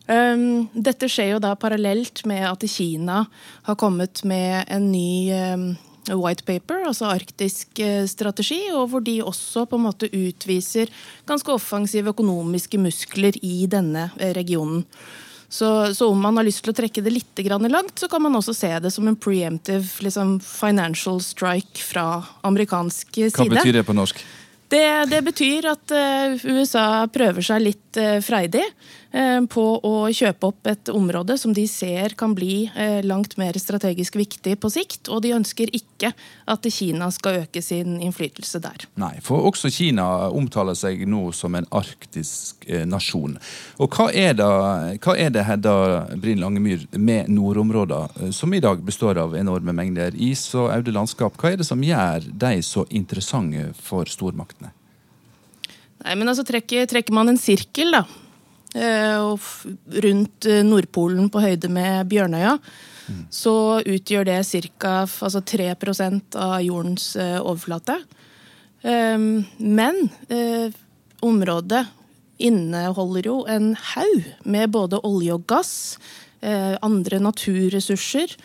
[0.06, 3.24] Dette skjer jo da parallelt med at Kina
[3.66, 5.34] har kommet med en ny
[6.16, 10.92] white paper, altså arktisk strategi, og hvor de også på en måte utviser
[11.28, 14.86] ganske offensive økonomiske muskler i denne regionen.
[15.48, 18.36] Så, så, om man har lyst til å trekke det litt langt, så kan man
[18.36, 23.32] også se det som en preemptive liksom, financial strike fra amerikansk side.
[23.32, 24.20] Hva betyr det på norsk?
[24.68, 28.66] Det, det betyr at uh, USA prøver seg litt uh, freidig.
[29.08, 33.56] Eh, på å kjøpe opp et område som de ser kan bli eh, langt mer
[33.56, 35.08] strategisk viktig på sikt.
[35.08, 36.10] Og de ønsker ikke
[36.44, 38.84] at Kina skal øke sin innflytelse der.
[39.00, 43.38] Nei, for også Kina omtaler seg nå som en arktisk eh, nasjon.
[43.80, 44.50] Og hva er det,
[45.00, 45.74] hva er det Hedda
[46.20, 51.40] Brinn Langemyr, med nordområder, som i dag består av enorme mengder is og aude landskap,
[51.40, 54.74] hva er det som gjør de så interessante for stormaktene?
[56.04, 58.04] Nei, men altså trekker, trekker man en sirkel, da
[58.74, 59.38] Eh,
[60.04, 62.58] rundt eh, Nordpolen på høyde med Bjørnøya,
[63.08, 63.20] mm.
[63.32, 65.06] så utgjør det ca.
[65.24, 68.00] Altså 3% av jordens eh, overflate.
[68.78, 69.96] Men
[71.26, 71.80] området
[72.38, 75.72] inneholder jo en haug med både olje og gass,
[76.38, 78.36] andre naturressurser.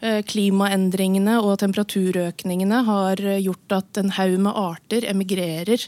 [0.00, 5.84] Klimaendringene og temperaturøkningene har gjort at en haug med arter emigrerer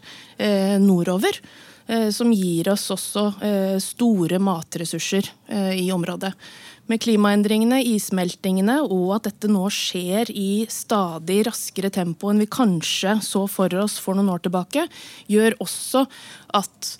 [0.85, 1.41] nordover.
[1.87, 6.31] Eh, som gir oss også eh, store matressurser eh, i området.
[6.89, 13.19] Med klimaendringene, issmeltingene og at dette nå skjer i stadig raskere tempo enn vi kanskje
[13.25, 14.87] så for oss for noen år tilbake,
[15.29, 16.07] gjør også
[16.57, 16.95] at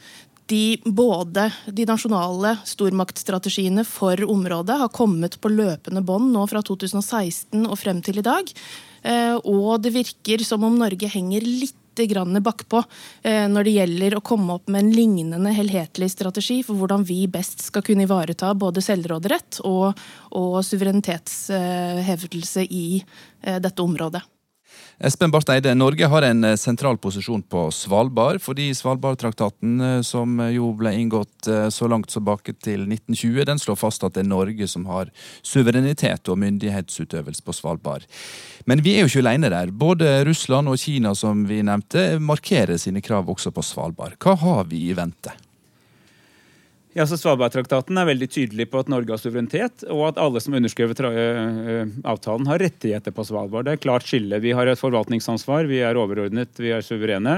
[0.53, 7.65] de, både de nasjonale stormaktstrategiene for området har kommet på løpende bånd nå fra 2016
[7.65, 8.53] og frem til i dag.
[9.49, 11.81] Og det virker som om Norge henger litt
[12.11, 12.83] grann bakpå
[13.23, 17.25] eh, når det gjelder å komme opp med en lignende helhetlig strategi for hvordan vi
[17.31, 19.95] best skal kunne ivareta både selvråderett og,
[20.35, 24.25] og suverenitetshevdelse i eh, dette området.
[25.03, 30.39] Espen Barth Eide, Norge har en eh, sentral posisjon på Svalbard, fordi Svalbardtraktaten, eh, som
[30.55, 34.31] jo ble inngått eh, så langt tilbake til 1920, den slår fast at det er
[34.31, 35.11] Norge som har
[35.43, 38.07] suverenitet og myndighetsutøvelse på Svalbard.
[38.71, 39.75] Men vi er jo ikke alene der.
[39.75, 44.15] Både Russland og Kina, som vi nevnte, markerer sine krav også på Svalbard.
[44.23, 45.35] Hva har vi i vente?
[46.95, 50.55] Ja, så Svalbardtraktaten er veldig tydelig på at Norge har suverenitet, og at alle som
[50.55, 51.01] underskrevet
[52.07, 53.67] avtalen, har rettigheter på Svalbard.
[53.67, 54.39] Det er klart skille.
[54.39, 57.35] Vi har et forvaltningsansvar, vi er overordnet, vi er suverene.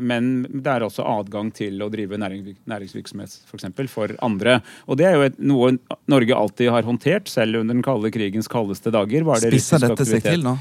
[0.00, 4.62] Men det er også adgang til å drive næringsvirksomhet for, eksempel, for andre.
[4.88, 5.74] Og det er jo et, noe
[6.08, 9.28] Norge alltid har håndtert, selv under den kalde krigens kaldeste dager.
[9.28, 10.56] Var det Spisser dette seg til nå?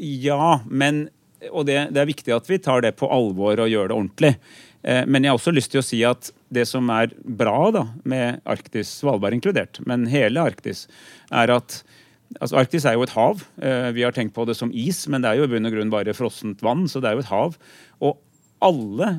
[0.00, 1.10] Ja, men
[1.48, 4.32] og det, det er viktig at vi tar det på alvor og gjør det ordentlig.
[4.82, 7.86] Eh, men jeg har også lyst til å si at det som er bra da,
[8.08, 10.86] med Arktis, Svalbard inkludert, men hele Arktis,
[11.30, 11.80] er at
[12.38, 13.44] altså Arktis er jo et hav.
[13.62, 15.76] Eh, vi har tenkt på det som is, men det er jo i bunn og
[15.76, 17.56] grunn bare frossent vann, så det er jo et hav.
[18.00, 18.18] Og
[18.60, 19.14] alle,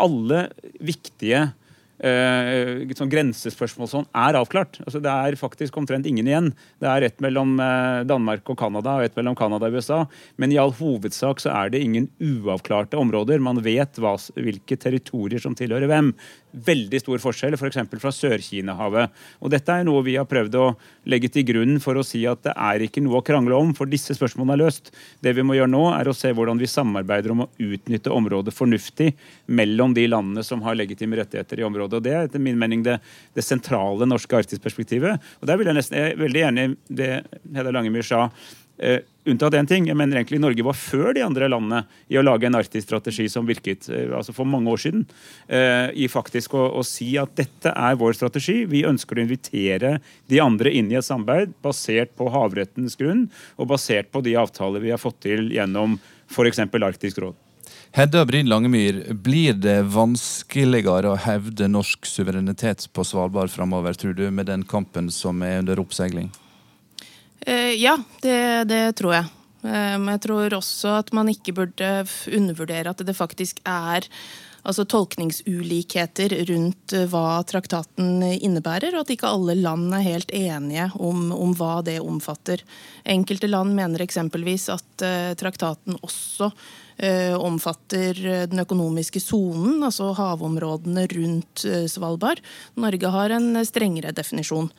[0.00, 0.44] alle
[0.80, 1.50] viktige
[1.98, 4.78] sånn grensespørsmål sånn, er avklart.
[4.84, 6.50] Altså, det er faktisk omtrent ingen igjen.
[6.78, 10.04] Det er ett mellom eh, Danmark og Canada og ett mellom Canada og USA.
[10.36, 13.42] Men i all hovedsak så er det ingen uavklarte områder.
[13.42, 16.12] Man vet hva, hvilke territorier som tilhører hvem
[16.52, 17.78] veldig stor forskjell, f.eks.
[17.88, 19.12] For fra Sør-Kina-havet.
[19.42, 20.66] Og Dette er noe vi har prøvd å
[21.10, 23.90] legge til grunn for å si at det er ikke noe å krangle om, for
[23.90, 24.92] disse spørsmålene er løst.
[25.24, 28.54] Det vi må gjøre nå, er å se hvordan vi samarbeider om å utnytte området
[28.56, 29.12] fornuftig
[29.46, 31.87] mellom de landene som har legitime rettigheter i området.
[31.96, 32.98] Og Det er etter min mening det,
[33.34, 35.28] det sentrale norske arktisperspektivet.
[35.40, 37.12] Og der vil jeg nesten, jeg er veldig enig i det
[37.54, 38.28] Hedda Langemyr sa.
[38.78, 39.88] Uh, unntatt én ting.
[39.90, 41.80] Jeg mener egentlig Norge var før de andre landene
[42.12, 45.02] i å lage en arktisk strategi som virket uh, altså for mange år siden.
[45.50, 48.60] Uh, I faktisk å, å, si at dette er vår strategi.
[48.70, 49.96] Vi ønsker å invitere
[50.30, 53.26] de andre inn i et samarbeid basert på havrettens grunn
[53.58, 55.98] og basert på de avtaler vi har fått til gjennom
[56.30, 56.62] f.eks.
[56.78, 57.47] Arktisk råd.
[57.92, 64.26] Hedda Bryn Langemyr, blir det vanskeligere å hevde norsk suverenitet på Svalbard framover, tror du,
[64.30, 66.28] med den kampen som er under oppseiling?
[67.40, 69.30] Eh, ja, det, det tror jeg.
[69.64, 71.92] Eh, men jeg tror også at man ikke burde
[72.28, 74.04] undervurdere at det faktisk er
[74.68, 80.90] altså tolkningsulikheter rundt eh, hva traktaten innebærer, og at ikke alle land er helt enige
[81.00, 82.66] om, om hva det omfatter.
[83.08, 85.08] Enkelte land mener eksempelvis at
[85.40, 86.52] traktaten også
[87.38, 88.18] omfatter
[88.50, 92.42] den økonomiske sonen, altså havområdene rundt uh, Svalbard.
[92.74, 94.72] Norge har en strengere definisjon.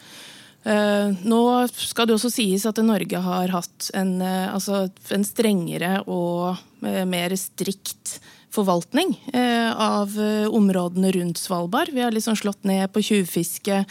[0.60, 7.32] Nå skal det også sies at Norge har hatt en, altså en strengere og mer
[7.40, 8.18] strikt
[8.54, 9.14] forvaltning
[9.76, 10.16] av
[10.50, 11.92] områdene rundt Svalbard.
[11.94, 13.84] Vi har liksom slått ned på tjuvfiske.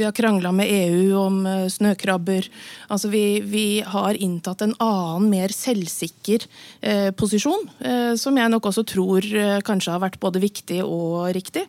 [0.00, 2.46] Vi har krangla med EU om snøkrabber.
[2.88, 6.46] Altså vi, vi, har inntatt en annen, mer selvsikker
[6.80, 11.28] eh, posisjon, eh, som jeg nok også tror eh, kanskje har vært både viktig og
[11.36, 11.66] riktig.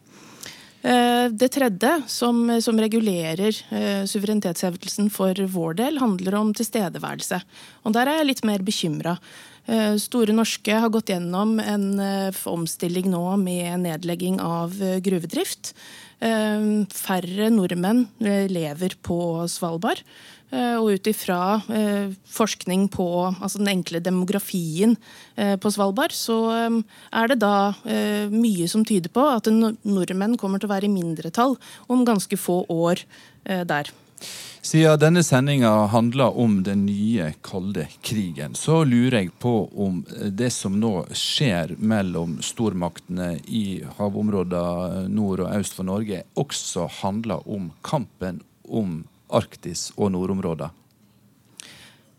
[0.82, 7.42] Eh, det tredje, som, som regulerer eh, suverenitetshevdelsen for vår del, handler om tilstedeværelse.
[7.86, 9.18] Og Der er jeg litt mer bekymra.
[9.66, 11.88] Eh, Store Norske har gått gjennom en
[12.49, 15.74] omstilling nå med nedlegging av gruvedrift.
[16.22, 19.18] Færre nordmenn lever på
[19.49, 20.03] Svalbard.
[20.51, 24.97] Eh, og ut ifra eh, forskning på altså den enkle demografien
[25.39, 27.72] eh, på Svalbard, så er det da
[28.32, 31.55] mye som tyder på at nordmenn kommer til å være i mindretall
[31.91, 33.03] om ganske få år
[33.43, 33.89] der.
[34.62, 40.51] Siden denne sendinga handler om den nye kalde krigen, så lurer jeg på om det
[40.53, 47.72] som nå skjer mellom stormaktene i havområdene nord og øst for Norge, også handler om
[47.82, 49.01] kampen om
[49.34, 50.70] Arktis og nordområder?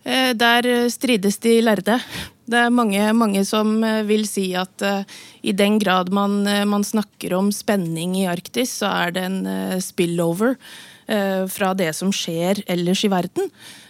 [0.03, 2.01] Eh, der strides de lærde.
[2.43, 5.07] Det er mange, mange som eh, vil si at uh,
[5.47, 9.45] i den grad man, man, snakker om spenning i Arktis, så er det en
[9.79, 10.73] spillover uh,
[11.53, 13.49] fra det som skjer ellers i verden.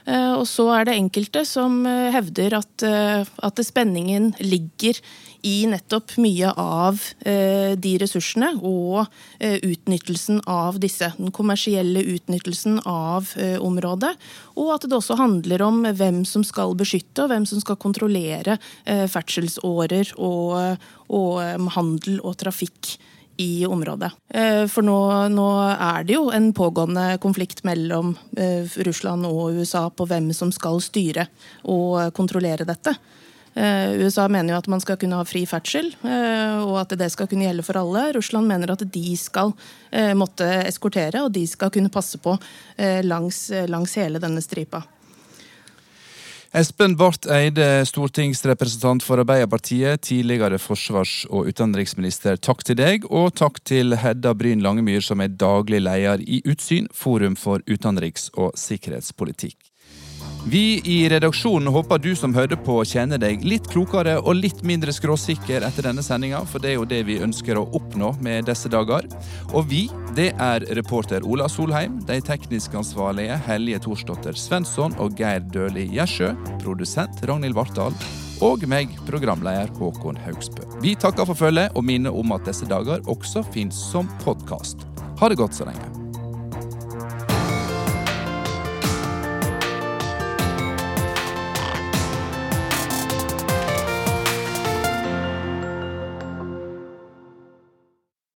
[0.08, 4.98] og så er det enkelte som hevder at, at spenningen ligger
[5.42, 9.02] i nettopp mye av eh, de ressursene og
[9.42, 11.10] eh, utnyttelsen av disse.
[11.18, 14.14] Den kommersielle utnyttelsen av eh, området.
[14.54, 18.58] Og at det også handler om hvem som skal beskytte og hvem som skal kontrollere
[18.84, 20.78] eh, ferdselsårer og,
[21.10, 22.96] og handel og trafikk
[23.36, 24.12] i området.
[24.28, 24.98] Eh, for nå,
[25.32, 30.52] nå, er det jo en pågående konflikt mellom eh, Russland og USA på hvem som
[30.54, 31.26] skal styre
[31.64, 32.94] og kontrollere dette.
[33.54, 37.28] Eh, USA mener jo at man skal kunne ha fri ferdsel, og at det skal
[37.28, 38.08] kunne gjelde for alle.
[38.16, 39.52] Russland mener at de skal
[40.16, 42.32] måtte eskortere, og de skal kunne passe på
[43.04, 44.80] langs, langs hele denne stripa.
[46.52, 53.06] Espen Barth Eide, stortingsrepresentant for Arbeiderpartiet, tidligere forsvars- og utenriksminister, takk til deg.
[53.08, 58.28] Og takk til Hedda Bryn Langemyr, som er daglig leder i Utsyn, Forum for utenriks-
[58.36, 59.71] og sikkerhetspolitikk.
[60.44, 64.90] Vi i redaksjonen håper du som hører på kjenner deg litt klokere og litt mindre
[64.90, 68.66] skråsikker etter denne sendinga, for det er jo det vi ønsker å oppnå med disse
[68.72, 69.06] dager.
[69.54, 69.84] Og vi,
[70.18, 76.34] det er reporter Ola Solheim, de teknisk ansvarlige Helje Thorsdotter Svensson og Geir Døli Gjersjø,
[76.64, 77.94] produsent Ragnhild Vartdal
[78.42, 80.66] og meg, programleder Håkon Haugsbø.
[80.82, 84.88] Vi takker for følget og minner om at disse dager også fins som podkast.
[85.22, 86.01] Ha det godt så lenge.